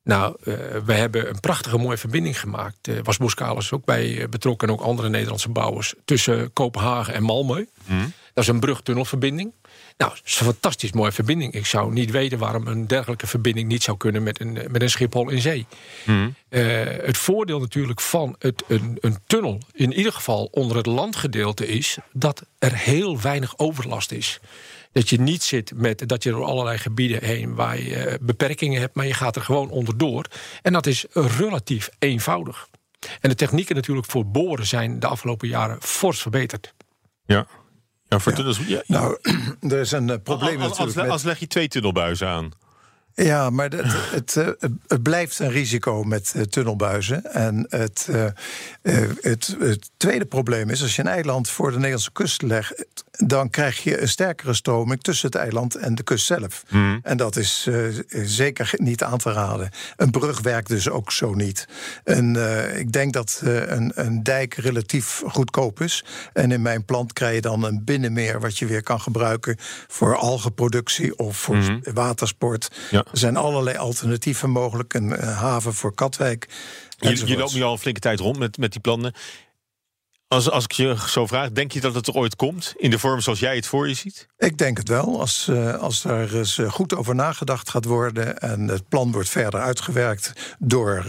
Nou, 0.09 0.37
eh, 0.45 0.55
we 0.85 0.93
hebben 0.93 1.29
een 1.29 1.41
prachtige 1.41 1.79
mooie 1.79 1.97
verbinding 1.97 2.41
gemaakt. 2.41 2.89
Eh 2.89 2.95
was 3.03 3.17
Boskalis 3.17 3.73
ook 3.73 3.85
bij 3.85 4.21
eh, 4.21 4.29
betrokken 4.29 4.69
en 4.69 4.75
ook 4.75 4.81
andere 4.81 5.09
Nederlandse 5.09 5.49
bouwers. 5.49 5.95
Tussen 6.05 6.53
Kopenhagen 6.53 7.15
en 7.15 7.23
Malmö. 7.23 7.65
Dat 8.35 8.45
is 8.45 8.49
een 8.49 8.61
brugtunnelverbinding. 8.61 9.53
Nou, 9.97 10.11
dat 10.11 10.21
is 10.25 10.41
een 10.41 10.47
fantastisch 10.47 10.93
mooie 10.93 11.13
verbinding. 11.13 11.53
Ik 11.53 11.67
zou 11.67 11.93
niet 11.93 12.11
weten 12.11 12.39
waarom 12.39 12.67
een 12.67 12.87
dergelijke 12.87 13.27
verbinding 13.27 13.69
niet 13.69 13.83
zou 13.83 13.97
kunnen 13.97 14.23
met 14.23 14.41
een, 14.41 14.53
met 14.53 14.83
een 14.83 14.91
Schiphol 14.91 15.31
in 15.31 15.41
zee. 15.41 15.67
Eh, 16.49 16.63
het 17.05 17.19
voordeel 17.19 17.59
natuurlijk 17.61 18.01
van 18.01 18.37
het, 18.39 18.63
een, 18.69 18.99
een 19.01 19.19
tunnel, 19.27 19.59
in 19.73 19.93
ieder 19.93 20.13
geval 20.13 20.49
onder 20.51 20.77
het 20.77 20.87
landgedeelte, 20.87 21.67
is 21.67 21.99
dat 22.13 22.47
er 22.59 22.75
heel 22.75 23.21
weinig 23.21 23.59
overlast 23.59 24.13
is. 24.13 24.41
Dat 24.99 25.09
je 25.09 25.21
niet 25.21 25.43
zit 25.43 25.73
met 25.75 26.09
dat 26.09 26.23
je 26.23 26.31
door 26.31 26.45
allerlei 26.45 26.79
gebieden 26.79 27.25
heen 27.25 27.55
waar 27.55 27.81
je 27.81 27.97
eh, 27.97 28.15
beperkingen 28.21 28.81
hebt, 28.81 28.95
maar 28.95 29.07
je 29.07 29.15
gaat 29.15 29.37
er 29.37 29.43
gewoon 29.43 29.71
onderdoor. 29.71 30.25
En 30.63 30.73
dat 30.73 30.87
is 30.87 31.05
relatief 31.13 31.89
eenvoudig. 31.99 32.69
En 33.21 33.29
de 33.29 33.35
technieken 33.35 33.75
natuurlijk 33.75 34.07
voor 34.11 34.27
boren 34.27 34.67
zijn 34.67 35.01
de 35.01 35.07
afgelopen 35.07 35.49
jaren 35.49 35.77
fors 35.83 36.21
verbeterd. 36.23 36.75
ja. 37.27 37.47
ja, 38.09 38.19
voor 38.19 38.33
tunnels... 38.33 38.59
Ja, 38.67 38.83
Nou, 38.87 39.19
er 39.73 39.81
is 39.81 39.93
een 39.93 40.11
eh, 40.11 40.17
probleem 40.23 40.57
als, 40.61 40.69
als, 40.69 40.79
natuurlijk. 40.79 41.03
met- 41.03 41.11
als 41.11 41.23
leg 41.23 41.39
je 41.39 41.47
twee 41.47 41.69
tunnelbuizen 41.69 42.29
aan. 42.29 42.51
Ja, 43.23 43.51
maar 43.51 43.71
het, 43.71 44.11
het, 44.11 44.37
eh, 44.37 44.47
het, 44.47 44.73
het 44.87 45.03
blijft 45.03 45.39
een 45.39 45.51
risico 45.51 46.03
met 46.03 46.33
eh, 46.35 46.43
tunnelbuizen. 46.43 47.33
En 47.33 47.67
het, 47.69 48.09
eh, 48.11 48.25
het, 49.21 49.57
het 49.59 49.91
tweede 49.97 50.25
probleem 50.25 50.71
is, 50.71 50.83
als 50.83 50.97
je 50.97 51.03
een 51.03 51.09
eiland 51.09 51.51
voor 51.51 51.71
de 51.71 51.77
Nederlandse 51.77 52.13
kust 52.13 52.43
legt... 52.43 52.85
dan 53.11 53.51
krijg 53.51 53.83
je 53.83 54.01
een 54.01 54.09
sterkere 54.09 54.55
stroming 54.55 55.03
tussen 55.03 55.27
het 55.27 55.37
eiland 55.37 55.75
en 55.75 55.95
de 55.95 56.03
kust 56.03 56.27
zelf. 56.27 56.65
En 57.03 57.17
dat 57.17 57.37
is 57.37 57.69
zeker 58.11 58.71
niet 58.77 59.03
aan 59.03 59.19
te 59.19 59.33
raden. 59.33 59.71
Een 59.97 60.11
brug 60.11 60.41
werkt 60.41 60.69
dus 60.69 60.89
ook 60.89 61.13
zo 61.13 61.35
niet. 61.35 61.69
En, 62.05 62.37
ik 62.79 62.93
denk 62.93 63.13
dat 63.13 63.41
een, 63.45 63.93
een 63.95 64.23
dijk 64.23 64.55
relatief 64.55 65.23
goedkoop 65.27 65.81
is. 65.81 66.05
En 66.33 66.53
in 66.53 66.63
mijn 66.63 66.85
plant 66.85 67.13
krijg 67.13 67.35
je 67.35 67.41
dan 67.41 67.65
een 67.65 67.85
binnenmeer... 67.85 68.41
wat 68.41 68.59
je 68.59 68.67
weer 68.67 68.83
kan 68.83 69.01
gebruiken 69.01 69.57
voor 69.87 70.17
algenproductie 70.17 71.19
of 71.19 71.37
voor 71.37 71.81
watersport... 71.93 72.71
Ja. 72.91 73.05
Er 73.13 73.19
zijn 73.19 73.37
allerlei 73.37 73.77
alternatieven 73.77 74.51
mogelijk. 74.51 74.95
Een 74.95 75.17
eh, 75.17 75.39
haven 75.39 75.75
voor 75.75 75.95
Katwijk. 75.95 76.49
Je, 76.99 77.37
loopt 77.37 77.55
nu 77.55 77.63
al 77.63 77.73
een 77.73 77.79
flinke 77.79 78.01
tijd 78.01 78.21
rond 78.21 78.39
met, 78.39 78.57
met 78.57 78.73
die 78.73 78.81
plannen. 78.81 79.15
Als, 80.29 80.51
als 80.51 80.65
ik 80.65 80.73
je 80.73 80.97
zo 81.07 81.27
vraag, 81.27 81.51
denk 81.51 81.73
je 81.73 81.81
dat 81.81 81.95
het 81.95 82.07
er 82.07 82.15
ooit 82.15 82.37
komt? 82.37 82.75
In 82.77 82.91
de 82.91 82.99
vorm 82.99 83.21
zoals 83.21 83.39
jij 83.39 83.57
het 83.57 83.67
voor 83.67 83.89
je 83.89 83.95
ziet? 83.95 84.27
Ik 84.39 84.59
denk 84.59 84.77
het 84.77 84.89
wel. 84.89 85.21
Als, 85.21 85.49
eh, 85.49 85.75
als 85.75 86.03
daar 86.03 86.35
eens 86.35 86.59
eh, 86.59 86.71
goed 86.71 86.95
over 86.95 87.15
nagedacht 87.15 87.71
gaat 87.71 87.85
worden... 87.85 88.39
en 88.39 88.69
het 88.69 88.89
plan 88.89 89.13
wordt 89.13 89.29
verder 89.29 89.61
uitgewerkt 89.61 90.57
door 90.59 91.05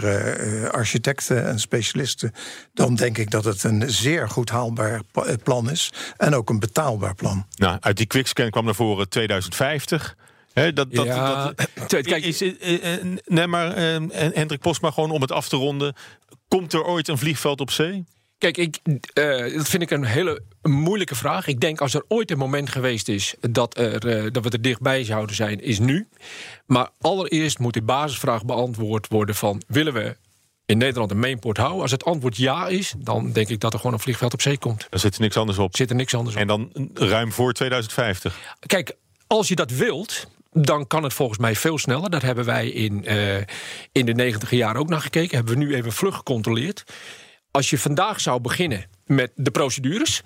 architecten 0.71 1.47
en 1.47 1.59
specialisten... 1.59 2.33
dan 2.73 2.95
denk 2.95 3.17
ik 3.17 3.31
dat 3.31 3.43
het 3.43 3.63
een 3.63 3.91
zeer 3.91 4.29
goed 4.29 4.49
haalbaar 4.49 5.01
plan 5.43 5.69
is. 5.69 5.91
En 6.17 6.35
ook 6.35 6.49
een 6.49 6.59
betaalbaar 6.59 7.15
plan. 7.15 7.45
Nou, 7.55 7.77
uit 7.79 7.97
die 7.97 8.05
quickscan 8.05 8.49
kwam 8.49 8.65
naar 8.65 8.75
voren 8.75 9.09
2050. 9.09 10.15
Hè, 10.59 10.73
dat, 10.73 10.93
dat, 10.93 11.05
Ja, 11.05 11.53
dat, 11.87 12.01
kijk- 12.01 12.23
is, 12.25 12.41
eh, 12.41 12.93
eh, 12.93 13.05
nee, 13.25 13.47
maar 13.47 13.73
eh, 13.73 14.01
Hendrik 14.33 14.59
Posma, 14.59 14.91
gewoon 14.91 15.11
om 15.11 15.21
het 15.21 15.31
af 15.31 15.49
te 15.49 15.55
ronden. 15.55 15.95
Komt 16.47 16.73
er 16.73 16.83
ooit 16.83 17.07
een 17.07 17.17
vliegveld 17.17 17.61
op 17.61 17.71
zee? 17.71 18.03
Kijk, 18.37 18.57
ik, 18.57 18.77
eh, 19.13 19.55
dat 19.55 19.69
vind 19.69 19.83
ik 19.83 19.91
een 19.91 20.03
hele 20.03 20.41
moeilijke 20.61 21.15
vraag. 21.15 21.47
Ik 21.47 21.59
denk 21.59 21.81
als 21.81 21.93
er 21.93 22.03
ooit 22.07 22.31
een 22.31 22.37
moment 22.37 22.69
geweest 22.69 23.07
is 23.07 23.35
dat, 23.39 23.77
er, 23.77 24.07
eh, 24.07 24.31
dat 24.31 24.43
we 24.43 24.49
er 24.49 24.61
dichtbij 24.61 25.03
zouden 25.03 25.35
zijn, 25.35 25.61
is 25.61 25.79
nu. 25.79 26.07
Maar 26.65 26.89
allereerst 26.99 27.59
moet 27.59 27.73
de 27.73 27.81
basisvraag 27.81 28.45
beantwoord 28.45 29.07
worden 29.07 29.35
van... 29.35 29.61
willen 29.67 29.93
we 29.93 30.17
in 30.65 30.77
Nederland 30.77 31.11
een 31.11 31.19
mainport 31.19 31.57
houden? 31.57 31.81
Als 31.81 31.91
het 31.91 32.05
antwoord 32.05 32.37
ja 32.37 32.67
is, 32.67 32.93
dan 32.97 33.31
denk 33.31 33.49
ik 33.49 33.59
dat 33.59 33.73
er 33.73 33.79
gewoon 33.79 33.93
een 33.93 33.99
vliegveld 34.01 34.33
op 34.33 34.41
zee 34.41 34.57
komt. 34.57 34.87
Daar 34.89 34.99
zit 34.99 35.15
er 35.15 35.21
niks 35.21 35.37
anders 35.37 35.57
op. 35.57 35.75
Zit 35.75 35.89
er 35.89 35.95
niks 35.95 36.13
anders 36.15 36.35
op. 36.35 36.41
En 36.41 36.47
dan 36.47 36.71
ruim 36.93 37.31
voor 37.31 37.53
2050. 37.53 38.55
Kijk, 38.59 38.95
als 39.27 39.47
je 39.47 39.55
dat 39.55 39.71
wilt, 39.71 40.27
dan 40.51 40.87
kan 40.87 41.03
het 41.03 41.13
volgens 41.13 41.39
mij 41.39 41.55
veel 41.55 41.77
sneller. 41.77 42.09
Dat 42.09 42.21
hebben 42.21 42.45
wij 42.45 42.69
in, 42.69 43.05
eh, 43.05 43.35
in 43.91 44.05
de 44.05 44.13
negentiger 44.13 44.57
jaren 44.57 44.81
ook 44.81 44.89
naar 44.89 45.01
gekeken. 45.01 45.35
Hebben 45.35 45.57
we 45.57 45.63
nu 45.63 45.75
even 45.75 45.91
vlug 45.91 46.15
gecontroleerd. 46.15 46.83
Als 47.51 47.69
je 47.69 47.77
vandaag 47.77 48.21
zou 48.21 48.39
beginnen 48.41 48.85
met 49.05 49.31
de 49.35 49.51
procedures... 49.51 50.21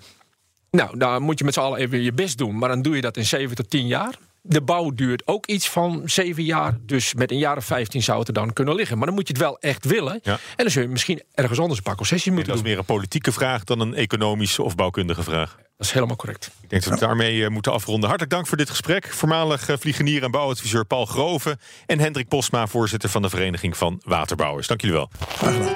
nou, 0.71 0.97
dan 0.97 1.21
moet 1.21 1.39
je 1.39 1.45
met 1.45 1.53
z'n 1.53 1.59
allen 1.59 1.79
even 1.79 2.01
je 2.01 2.13
best 2.13 2.38
doen. 2.38 2.57
Maar 2.57 2.69
dan 2.69 2.81
doe 2.81 2.95
je 2.95 3.01
dat 3.01 3.17
in 3.17 3.25
7 3.25 3.55
tot 3.55 3.69
10 3.69 3.88
jaar. 3.88 4.17
De 4.41 4.62
bouw 4.62 4.89
duurt 4.91 5.27
ook 5.27 5.45
iets 5.45 5.69
van 5.69 6.01
7 6.05 6.43
jaar. 6.43 6.77
Dus 6.81 7.13
met 7.13 7.31
een 7.31 7.38
jaar 7.38 7.57
of 7.57 7.65
15 7.65 8.03
zou 8.03 8.19
het 8.19 8.27
er 8.27 8.33
dan 8.33 8.53
kunnen 8.53 8.75
liggen. 8.75 8.97
Maar 8.97 9.05
dan 9.05 9.15
moet 9.15 9.27
je 9.27 9.33
het 9.33 9.41
wel 9.41 9.59
echt 9.59 9.86
willen. 9.86 10.19
Ja. 10.23 10.33
En 10.33 10.39
dan 10.55 10.69
zul 10.69 10.81
je 10.81 10.88
misschien 10.88 11.21
ergens 11.33 11.59
anders 11.59 11.77
een 11.77 11.83
paar 11.86 11.95
concessies 11.95 12.27
En 12.27 12.33
moeten 12.33 12.53
dat 12.53 12.62
is 12.62 12.67
doen. 12.67 12.77
meer 12.77 12.88
een 12.88 12.95
politieke 12.95 13.31
vraag 13.31 13.63
dan 13.63 13.79
een 13.79 13.93
economische 13.93 14.63
of 14.63 14.75
bouwkundige 14.75 15.23
vraag. 15.23 15.57
Dat 15.84 15.91
is 15.91 15.98
helemaal 15.98 16.24
correct. 16.24 16.52
Ik 16.62 16.69
denk 16.69 16.84
dat 16.84 16.93
we 16.93 17.06
daarmee 17.06 17.43
eh, 17.43 17.50
moeten 17.50 17.72
afronden. 17.72 18.10
Hartelijk 18.10 18.36
dank 18.36 18.48
voor 18.48 18.58
dit 18.58 18.69
gesprek. 18.69 19.13
Voormalig 19.13 19.69
eh, 19.69 19.76
vliegenier 19.80 20.24
en 20.24 20.32
bouwadviseur 20.32 20.86
Paul 20.86 21.06
Groven... 21.06 21.60
en 21.86 22.00
Hendrik 22.00 22.28
Posma, 22.28 22.67
voorzitter 22.67 23.10
van 23.10 23.22
de 23.22 23.30
Vereniging 23.30 23.78
van 23.78 24.02
Waterbouwers. 24.04 24.67
Dank 24.67 24.82
jullie 24.82 24.96
wel. 24.96 25.10
Graag 25.38 25.54
gedaan. 25.54 25.76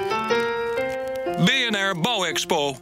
BNR 1.44 2.00
Bouwexpo. 2.00 2.76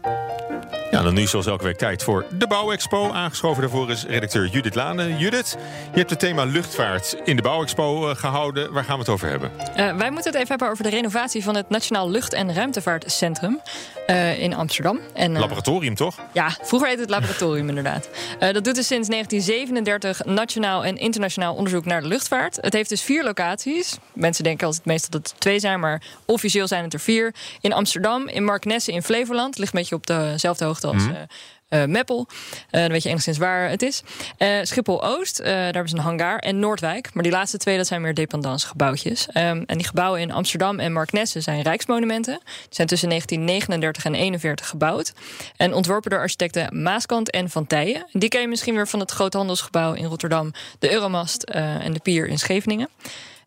Ja, 0.91 1.03
dan 1.03 1.15
nu 1.15 1.27
zoals 1.27 1.47
elke 1.47 1.65
week 1.65 1.77
tijd 1.77 2.03
voor 2.03 2.27
de 2.31 2.47
Bouwexpo. 2.47 3.12
Aangeschoven 3.12 3.61
daarvoor 3.62 3.91
is 3.91 4.05
redacteur 4.05 4.47
Judith 4.47 4.75
Lane. 4.75 5.17
Judith, 5.17 5.57
je 5.93 5.99
hebt 5.99 6.11
het 6.11 6.19
thema 6.19 6.45
luchtvaart 6.45 7.17
in 7.25 7.37
de 7.37 7.43
Bouwexpo 7.43 8.11
eh, 8.11 8.17
gehouden. 8.17 8.73
Waar 8.73 8.85
gaan 8.85 8.95
we 8.95 9.01
het 9.01 9.09
over 9.09 9.29
hebben? 9.29 9.51
Uh, 9.77 9.97
wij 9.97 10.11
moeten 10.11 10.33
het 10.33 10.35
even 10.35 10.49
hebben 10.49 10.69
over 10.69 10.85
de 10.85 10.91
renovatie 10.91 11.43
van 11.43 11.57
het 11.57 11.69
Nationaal 11.71 12.11
Lucht- 12.11 12.33
en 12.33 12.55
Ruimtevaartcentrum 12.55 13.61
uh, 14.07 14.40
in 14.42 14.55
Amsterdam. 14.55 15.01
En, 15.14 15.38
laboratorium, 15.38 15.95
toch? 15.95 16.19
Ja, 16.33 16.57
vroeger 16.62 16.88
heette 16.88 17.03
het 17.03 17.11
laboratorium 17.11 17.69
inderdaad. 17.75 18.09
dat 18.38 18.64
doet 18.64 18.75
dus 18.75 18.87
sinds 18.87 19.09
1937 19.09 20.25
nationaal 20.25 20.85
en 20.85 20.97
internationaal 20.97 21.55
onderzoek 21.55 21.85
naar 21.85 22.01
de 22.01 22.09
luchtvaart. 22.09 22.59
Het 22.61 22.73
heeft 22.73 22.88
dus 22.88 23.03
vier 23.03 23.25
locaties. 23.25 23.97
Mensen 24.12 24.45
denken 24.45 24.66
altijd 24.66 24.85
meestal 24.85 25.11
dat 25.11 25.31
het 25.31 25.40
twee 25.40 25.59
zijn, 25.59 25.81
maar 25.81 26.03
officieel 26.25 26.66
zijn 26.66 26.85
het 26.85 26.92
er 26.92 27.01
vier. 27.01 27.35
In 27.61 27.73
Amsterdam, 27.73 28.29
in 28.29 28.45
Marknesse 28.45 28.92
in 28.92 29.03
Flevoland. 29.03 29.59
Ligt 29.59 29.75
een 29.75 29.81
beetje 29.81 29.95
op 29.95 30.07
dezelfde 30.07 30.64
hoogte 30.64 30.87
als 30.87 31.03
mm. 31.03 31.11
uh, 31.11 31.16
Meppel. 31.68 32.26
Uh, 32.29 32.81
dan 32.81 32.90
weet 32.90 33.02
je 33.02 33.09
enigszins 33.09 33.38
waar 33.38 33.68
het 33.68 33.83
is. 33.83 34.02
Uh, 34.38 34.48
Schiphol-Oost, 34.62 35.37
daar 35.44 35.62
hebben 35.62 35.88
ze 35.88 35.96
een 35.96 36.02
hangar. 36.02 36.38
En 36.38 36.59
Noordwijk. 36.59 37.14
Maar 37.14 37.22
die 37.22 37.33
laatste 37.33 37.59
twee, 37.59 37.76
dat 37.76 37.87
zijn 37.87 38.00
meer 38.00 38.14
dependance-gebouwtjes. 38.14 39.29
Um, 39.29 39.35
en 39.66 39.76
die 39.76 39.87
gebouwen 39.87 40.20
in 40.20 40.31
Amsterdam 40.31 40.79
en 40.79 40.92
Marknesse 40.92 41.40
zijn 41.40 41.62
rijksmonumenten. 41.62 42.40
Die 42.44 42.66
zijn 42.70 42.88
tussen 42.88 43.09
1939 43.09 44.05
en 44.05 44.14
41 44.14 44.68
gebouwd. 44.68 45.12
En 45.57 45.74
ontworpen 45.74 46.11
door 46.11 46.20
architecten 46.20 46.83
Maaskant 46.83 47.31
en 47.31 47.50
Van 47.50 47.66
Tijen. 47.66 48.07
Die 48.12 48.29
ken 48.29 48.40
je 48.40 48.48
misschien 48.48 48.74
weer 48.74 48.88
van 48.88 49.00
het 49.00 49.11
Groothandelsgebouw 49.11 49.92
in 49.92 50.05
Rotterdam... 50.05 50.52
de 50.79 50.92
Euromast 50.92 51.42
en 51.42 51.92
de 51.92 52.00
Pier 52.00 52.26
in 52.26 52.38
Scheveningen. 52.38 52.88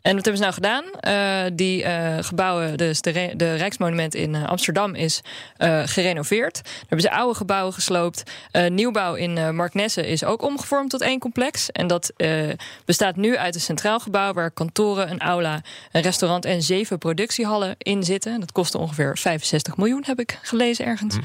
En 0.02 0.16
wat 0.16 0.26
hebben 0.26 0.38
ze 0.38 0.42
nou 0.42 0.54
gedaan? 0.54 0.84
Uh, 1.08 1.52
die 1.54 1.84
uh, 1.84 2.18
gebouwen, 2.20 2.78
dus 2.78 3.02
de, 3.02 3.34
de 3.36 3.56
Rijksmonument 3.56 4.16
in 4.16 4.34
uh, 4.34 4.46
Amsterdam 4.46 4.96
is 4.96 5.22
gerenoveerd. 5.86 6.54
Daar 6.64 6.74
hebben 6.80 7.02
ze 7.02 7.12
oude 7.12 7.36
gebouwen 7.36 7.74
gesloopt. 7.74 8.24
nieuwbouw 8.70 9.16
in 9.16 9.56
Marknesse 9.56 10.08
is 10.08 10.24
ook 10.24 10.42
omgevormd 10.42 10.90
tot 10.90 11.02
één 11.02 11.20
complex. 11.20 11.72
En 11.72 11.88
dat 11.88 12.14
bestaat 12.86 13.16
nu 13.16 13.38
uit 13.38 13.56
een 13.56 13.62
centraal 13.62 14.00
gebouw 14.00 14.34
waar 14.34 14.52
kantoren, 14.52 15.12
een 15.12 15.20
aula, 15.20 15.62
een 15.92 16.02
restaurant 16.02 16.46
en 16.46 16.62
zeven 16.62 16.98
productiehallen 16.98 17.76
in 17.78 18.04
zitten. 18.04 18.40
Dat 18.40 18.52
kostte 18.52 18.78
ongeveer 18.78 19.18
65 19.18 19.78
miljoen, 19.78 20.04
heb 20.06 20.20
ik 20.20 20.40
gelezen 20.42 20.86
ergens. 20.86 21.16
Hm. 21.16 21.22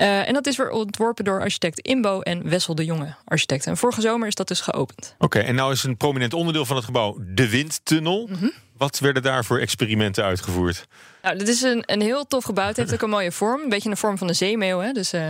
Uh, 0.00 0.28
en 0.28 0.34
dat 0.34 0.46
is 0.46 0.56
weer 0.56 0.70
ontworpen 0.70 1.24
door 1.24 1.40
architect 1.40 1.78
Imbo 1.78 2.20
en 2.20 2.48
Wessel 2.48 2.74
de 2.74 2.84
Jonge 2.84 3.14
architecten. 3.24 3.70
En 3.70 3.76
vorige 3.76 4.00
zomer 4.00 4.28
is 4.28 4.34
dat 4.34 4.48
dus 4.48 4.60
geopend. 4.60 5.14
Oké, 5.14 5.24
okay, 5.24 5.42
en 5.42 5.54
nou 5.54 5.72
is 5.72 5.82
een 5.82 5.96
prominent 5.96 6.34
onderdeel 6.34 6.66
van 6.66 6.76
het 6.76 6.84
gebouw 6.84 7.16
de 7.20 7.48
windtunnel. 7.48 8.26
Mm 8.26 8.34
-hmm. 8.34 8.52
Wat 8.76 8.98
werden 8.98 9.22
daar 9.22 9.44
voor 9.44 9.58
experimenten 9.58 10.24
uitgevoerd? 10.24 10.86
Nou, 11.22 11.36
dit 11.36 11.48
is 11.48 11.62
een, 11.62 11.82
een 11.86 12.00
heel 12.00 12.26
tof 12.26 12.44
gebouw. 12.44 12.66
Het 12.66 12.76
heeft 12.76 12.92
ook 12.92 13.02
een 13.02 13.10
mooie 13.10 13.32
vorm. 13.32 13.62
Een 13.62 13.68
beetje 13.68 13.90
de 13.90 13.96
vorm 13.96 14.18
van 14.18 14.28
een 14.28 14.34
zeemeeuw. 14.34 14.78
Hè? 14.78 14.92
Dus 14.92 15.14
uh, 15.14 15.20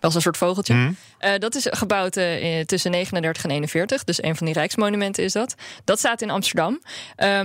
wel 0.00 0.14
een 0.14 0.20
soort 0.20 0.36
vogeltje. 0.36 0.74
Mm. 0.74 0.96
Uh, 1.20 1.30
dat 1.38 1.54
is 1.54 1.66
gebouwd 1.70 2.16
uh, 2.16 2.60
tussen 2.60 2.90
39 2.90 3.44
en 3.44 3.50
41. 3.50 4.04
Dus 4.04 4.22
een 4.22 4.36
van 4.36 4.46
die 4.46 4.54
rijksmonumenten 4.54 5.24
is 5.24 5.32
dat. 5.32 5.54
Dat 5.84 5.98
staat 5.98 6.22
in 6.22 6.30
Amsterdam. 6.30 6.72
Um, 6.72 6.82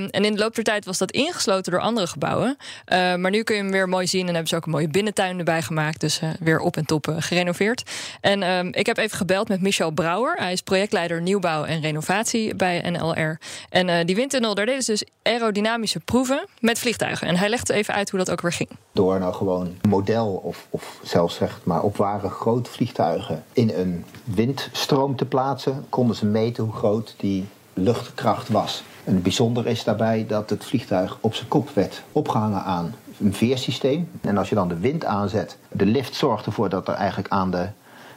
en 0.05 0.25
in 0.25 0.33
de 0.33 0.39
loop 0.39 0.55
der 0.55 0.63
tijd 0.63 0.85
was 0.85 0.97
dat 0.97 1.11
ingesloten 1.11 1.71
door 1.71 1.81
andere 1.81 2.07
gebouwen. 2.07 2.57
maar 2.87 3.29
nu 3.29 3.43
kun 3.43 3.55
je 3.55 3.61
hem 3.61 3.71
weer 3.71 3.89
mooi 3.89 4.07
zien. 4.07 4.21
En 4.21 4.33
hebben 4.33 4.47
ze 4.47 4.55
ook 4.55 4.65
een 4.65 4.71
mooie 4.71 4.87
binnentuin 4.87 5.37
erbij 5.37 5.61
gemaakt. 5.61 5.99
Dus 5.99 6.19
weer 6.39 6.59
op 6.59 6.77
en 6.77 6.85
top 6.85 7.15
gerenoveerd. 7.19 7.83
En 8.21 8.43
um, 8.43 8.73
ik 8.73 8.85
heb 8.85 8.97
even 8.97 9.17
gebeld 9.17 9.47
met 9.47 9.61
Michel 9.61 9.91
Brouwer. 9.91 10.35
Hij 10.37 10.51
is 10.51 10.61
projectleider 10.61 11.21
nieuwbouw 11.21 11.65
en 11.65 11.81
renovatie 11.81 12.55
bij 12.55 12.89
NLR. 12.89 13.39
En 13.69 14.05
die 14.05 14.15
windtunnel, 14.15 14.55
daar 14.55 14.65
deden 14.65 14.83
ze 14.83 14.91
dus 14.91 15.03
aerodynamische 15.23 15.99
proeven 15.99 16.47
met 16.59 16.79
vliegtuigen. 16.79 17.27
En 17.27 17.37
hij 17.37 17.49
legde 17.49 17.73
even 17.73 17.88
uit 17.93 18.09
hoe 18.09 18.19
dat 18.19 18.31
ook 18.31 18.41
weer 18.41 18.53
ging. 18.53 18.69
Door 18.91 19.19
nou 19.19 19.33
gewoon 19.33 19.65
een 19.81 19.89
model 19.89 20.41
of, 20.43 20.67
of 20.69 20.99
zelfs 21.03 21.35
zeg 21.35 21.59
maar 21.63 21.81
op 21.81 21.97
ware 21.97 22.29
grote 22.29 22.69
vliegtuigen 22.69 23.43
in 23.53 23.71
een 23.75 24.05
windstroom 24.23 25.15
te 25.15 25.25
plaatsen, 25.25 25.85
konden 25.89 26.15
ze 26.15 26.25
meten 26.25 26.63
hoe 26.63 26.73
groot 26.73 27.13
die 27.17 27.47
luchtkracht 27.73 28.49
was. 28.49 28.83
En 29.03 29.13
het 29.13 29.23
bijzondere 29.23 29.69
is 29.69 29.83
daarbij 29.83 30.25
dat 30.27 30.49
het 30.49 30.65
vliegtuig 30.65 31.17
op 31.21 31.33
zijn 31.33 31.47
kop 31.47 31.69
werd 31.69 32.03
opgehangen 32.11 32.63
aan 32.63 32.95
een 33.19 33.33
veersysteem. 33.33 34.09
En 34.21 34.37
als 34.37 34.49
je 34.49 34.55
dan 34.55 34.67
de 34.67 34.79
wind 34.79 35.05
aanzet, 35.05 35.57
de 35.71 35.85
lift 35.85 36.15
zorgt 36.15 36.45
ervoor 36.45 36.69
dat 36.69 36.87
er 36.87 36.93
eigenlijk 36.93 37.29
aan 37.29 37.51
de 37.51 37.67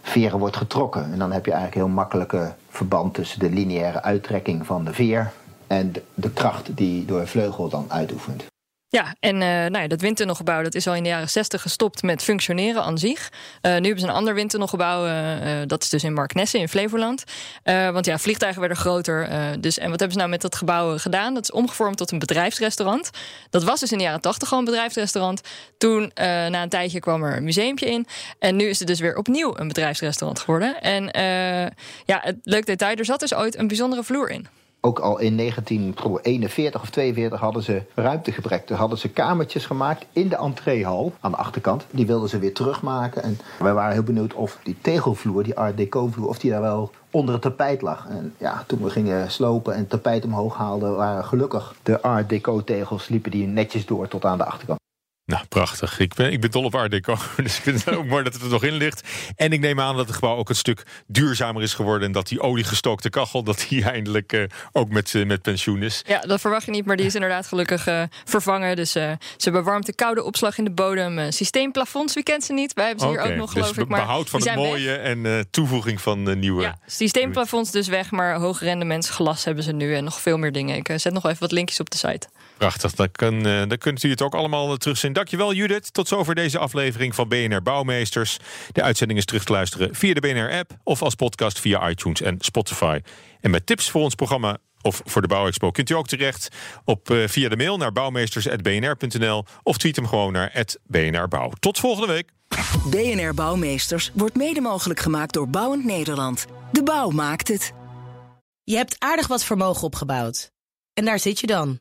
veren 0.02 0.38
wordt 0.38 0.56
getrokken. 0.56 1.12
En 1.12 1.18
dan 1.18 1.32
heb 1.32 1.44
je 1.44 1.52
eigenlijk 1.52 1.84
heel 1.84 1.94
makkelijke 1.94 2.54
verband 2.68 3.14
tussen 3.14 3.38
de 3.38 3.50
lineaire 3.50 4.02
uittrekking 4.02 4.66
van 4.66 4.84
de 4.84 4.92
veer 4.92 5.32
en 5.66 5.92
de 6.14 6.30
kracht 6.30 6.76
die 6.76 7.04
door 7.04 7.20
een 7.20 7.26
vleugel 7.26 7.68
dan 7.68 7.84
uitoefent. 7.88 8.51
Ja, 8.98 9.14
en 9.20 9.34
uh, 9.34 9.40
nou 9.42 9.78
ja, 9.78 9.86
dat 9.86 10.00
windtunnelgebouw 10.00 10.62
dat 10.62 10.74
is 10.74 10.86
al 10.86 10.94
in 10.94 11.02
de 11.02 11.08
jaren 11.08 11.28
60 11.28 11.62
gestopt 11.62 12.02
met 12.02 12.22
functioneren 12.22 12.82
aan 12.82 12.98
zich. 12.98 13.28
Uh, 13.62 13.72
nu 13.72 13.86
hebben 13.86 13.98
ze 13.98 14.06
een 14.06 14.14
ander 14.14 14.34
windtunnelgebouw, 14.34 15.06
uh, 15.06 15.62
dat 15.66 15.82
is 15.82 15.88
dus 15.88 16.04
in 16.04 16.12
Marknesse 16.12 16.58
in 16.58 16.68
Flevoland. 16.68 17.24
want 17.64 18.06
ja, 18.06 18.18
vliegtuigen 18.18 18.60
werden 18.60 18.78
groter. 18.78 19.28
dus, 19.60 19.78
en 19.78 19.90
wat 19.90 19.98
hebben 19.98 20.12
ze 20.12 20.18
nou 20.18 20.30
met 20.30 20.40
dat 20.40 20.56
gebouw 20.56 20.98
gedaan? 20.98 21.34
Dat 21.34 21.42
is 21.42 21.52
omgevormd 21.52 21.96
tot 21.96 22.10
een 22.10 22.18
bedrijfsrestaurant. 22.18 23.10
Dat 23.50 23.64
was 23.64 23.80
dus 23.80 23.92
in 23.92 23.98
de 23.98 24.04
jaren 24.04 24.20
80 24.20 24.52
al 24.52 24.58
een 24.58 24.64
bedrijfsrestaurant. 24.64 25.40
Toen, 25.78 26.10
na 26.14 26.62
een 26.62 26.68
tijdje, 26.68 27.00
kwam 27.00 27.22
er 27.24 27.36
een 27.36 27.44
museumpje 27.44 27.86
in. 27.86 28.06
En 28.38 28.56
nu 28.56 28.64
is 28.64 28.78
het 28.78 28.88
dus 28.88 29.00
weer 29.00 29.16
opnieuw 29.16 29.58
een 29.58 29.68
bedrijfsrestaurant 29.68 30.40
geworden. 30.40 30.80
En 30.80 31.04
ja, 32.04 32.20
het 32.22 32.36
leuk 32.42 32.66
detail, 32.66 32.96
er 32.96 33.04
zat 33.04 33.20
dus 33.20 33.34
ooit 33.34 33.58
een 33.58 33.68
bijzondere 33.68 34.04
vloer 34.04 34.30
in 34.30 34.46
ook 34.84 34.98
al 34.98 35.18
in 35.18 35.36
1941 35.36 36.82
of 36.82 36.90
42 36.90 37.40
hadden 37.40 37.62
ze 37.62 37.82
ruimtegebrek. 37.94 38.66
Toen 38.66 38.76
hadden 38.76 38.98
ze 38.98 39.08
kamertjes 39.08 39.66
gemaakt 39.66 40.06
in 40.12 40.28
de 40.28 40.36
entreehal 40.36 41.12
aan 41.20 41.30
de 41.30 41.36
achterkant. 41.36 41.86
Die 41.90 42.06
wilden 42.06 42.28
ze 42.28 42.38
weer 42.38 42.54
terugmaken. 42.54 43.22
En 43.22 43.38
wij 43.58 43.74
waren 43.74 43.92
heel 43.92 44.02
benieuwd 44.02 44.34
of 44.34 44.58
die 44.62 44.76
tegelvloer, 44.80 45.42
die 45.42 45.56
Art 45.56 45.76
Deco 45.76 46.06
vloer, 46.06 46.28
of 46.28 46.38
die 46.38 46.50
daar 46.50 46.60
wel 46.60 46.90
onder 47.10 47.34
het 47.34 47.42
tapijt 47.42 47.82
lag. 47.82 48.06
En 48.08 48.34
ja, 48.38 48.64
toen 48.66 48.82
we 48.82 48.90
gingen 48.90 49.30
slopen 49.30 49.72
en 49.72 49.80
het 49.80 49.90
tapijt 49.90 50.24
omhoog 50.24 50.56
haalden, 50.56 50.96
waren 50.96 51.24
gelukkig 51.24 51.74
de 51.82 52.02
Art 52.02 52.28
Deco 52.28 52.64
tegels 52.64 53.08
liepen 53.08 53.30
die 53.30 53.46
netjes 53.46 53.86
door 53.86 54.08
tot 54.08 54.24
aan 54.24 54.38
de 54.38 54.44
achterkant. 54.44 54.81
Nou, 55.32 55.44
prachtig. 55.48 55.98
Ik 55.98 56.14
ben, 56.14 56.32
ik 56.32 56.40
ben 56.40 56.50
dol 56.50 56.64
op 56.64 56.74
Art 56.74 56.90
Deco. 56.90 57.16
Dus 57.42 57.56
ik 57.56 57.62
vind 57.62 57.84
het 57.84 57.94
ook 57.94 58.06
mooi 58.06 58.24
dat 58.24 58.32
het 58.32 58.42
er 58.42 58.48
nog 58.48 58.64
in 58.64 58.72
ligt. 58.72 59.08
En 59.36 59.52
ik 59.52 59.60
neem 59.60 59.80
aan 59.80 59.96
dat 59.96 60.06
het 60.06 60.14
gebouw 60.14 60.36
ook 60.36 60.48
een 60.48 60.54
stuk 60.54 60.82
duurzamer 61.06 61.62
is 61.62 61.74
geworden. 61.74 62.06
En 62.06 62.12
dat 62.12 62.28
die 62.28 62.40
oliegestookte 62.40 63.10
kachel, 63.10 63.42
dat 63.42 63.66
die 63.68 63.84
eindelijk 63.84 64.32
uh, 64.32 64.44
ook 64.72 64.88
met, 64.88 65.12
uh, 65.12 65.26
met 65.26 65.42
pensioen 65.42 65.82
is. 65.82 66.02
Ja, 66.06 66.20
dat 66.20 66.40
verwacht 66.40 66.64
je 66.64 66.70
niet, 66.70 66.86
maar 66.86 66.96
die 66.96 67.06
is 67.06 67.14
inderdaad 67.14 67.46
gelukkig 67.46 67.88
uh, 67.88 68.02
vervangen. 68.24 68.76
Dus 68.76 68.92
ze 69.36 69.50
bewarmt 69.50 69.86
de 69.86 69.94
koude 69.94 70.22
opslag 70.22 70.58
in 70.58 70.64
de 70.64 70.70
bodem. 70.70 71.32
systeemplafonds, 71.32 72.14
wie 72.14 72.22
kent 72.22 72.44
ze 72.44 72.52
niet? 72.52 72.72
Wij 72.72 72.86
hebben 72.86 73.04
ze 73.04 73.10
hier 73.10 73.30
ook 73.30 73.36
nog, 73.36 73.52
geloof 73.52 73.68
dus 73.68 73.76
ik. 73.76 73.88
Maar 73.88 74.00
behoud 74.00 74.30
van 74.30 74.42
het 74.42 74.54
mooie 74.54 74.86
weg. 74.86 74.98
en 74.98 75.46
toevoeging 75.50 76.00
van 76.00 76.38
nieuwe. 76.38 76.62
Ja, 76.62 76.78
systeemplafonds 76.86 77.70
dus 77.70 77.88
weg, 77.88 78.10
maar 78.10 78.34
hoogrendementsglas 78.34 79.44
hebben 79.44 79.64
ze 79.64 79.72
nu. 79.72 79.94
En 79.94 80.04
nog 80.04 80.20
veel 80.20 80.38
meer 80.38 80.52
dingen. 80.52 80.76
Ik 80.76 80.90
zet 80.96 81.12
nog 81.12 81.24
even 81.24 81.40
wat 81.40 81.52
linkjes 81.52 81.80
op 81.80 81.90
de 81.90 81.96
site. 81.96 82.28
Prachtig, 82.62 82.92
dan, 82.92 83.12
kan, 83.12 83.42
dan 83.42 83.78
kunt 83.78 84.02
u 84.02 84.10
het 84.10 84.22
ook 84.22 84.34
allemaal 84.34 84.76
terugzien. 84.76 85.12
Dankjewel 85.12 85.52
Judith. 85.52 85.92
Tot 85.92 86.08
zover 86.08 86.34
deze 86.34 86.58
aflevering 86.58 87.14
van 87.14 87.28
BNR 87.28 87.62
Bouwmeesters. 87.62 88.36
De 88.72 88.82
uitzending 88.82 89.18
is 89.18 89.24
terug 89.24 89.44
te 89.44 89.52
luisteren 89.52 89.94
via 89.94 90.14
de 90.14 90.20
BNR-app... 90.20 90.70
of 90.84 91.02
als 91.02 91.14
podcast 91.14 91.60
via 91.60 91.88
iTunes 91.88 92.22
en 92.22 92.36
Spotify. 92.38 93.00
En 93.40 93.50
met 93.50 93.66
tips 93.66 93.90
voor 93.90 94.02
ons 94.02 94.14
programma 94.14 94.58
of 94.82 95.02
voor 95.04 95.22
de 95.22 95.28
Bouwexpo 95.28 95.70
kunt 95.70 95.90
u 95.90 95.94
ook 95.94 96.06
terecht 96.06 96.48
op, 96.84 97.10
uh, 97.10 97.28
via 97.28 97.48
de 97.48 97.56
mail 97.56 97.76
naar 97.76 97.92
bouwmeesters.bnr.nl... 97.92 99.44
of 99.62 99.78
tweet 99.78 99.96
hem 99.96 100.06
gewoon 100.06 100.32
naar 100.32 100.64
@bnrbouw. 100.86 101.50
Tot 101.60 101.78
volgende 101.78 102.12
week. 102.12 102.30
BNR 102.90 103.34
Bouwmeesters 103.34 104.10
wordt 104.14 104.36
mede 104.36 104.60
mogelijk 104.60 105.00
gemaakt 105.00 105.32
door 105.32 105.48
Bouwend 105.48 105.84
Nederland. 105.84 106.46
De 106.72 106.82
bouw 106.82 107.10
maakt 107.10 107.48
het. 107.48 107.72
Je 108.64 108.76
hebt 108.76 108.96
aardig 108.98 109.26
wat 109.26 109.44
vermogen 109.44 109.82
opgebouwd. 109.82 110.50
En 110.94 111.04
daar 111.04 111.18
zit 111.18 111.40
je 111.40 111.46
dan, 111.46 111.80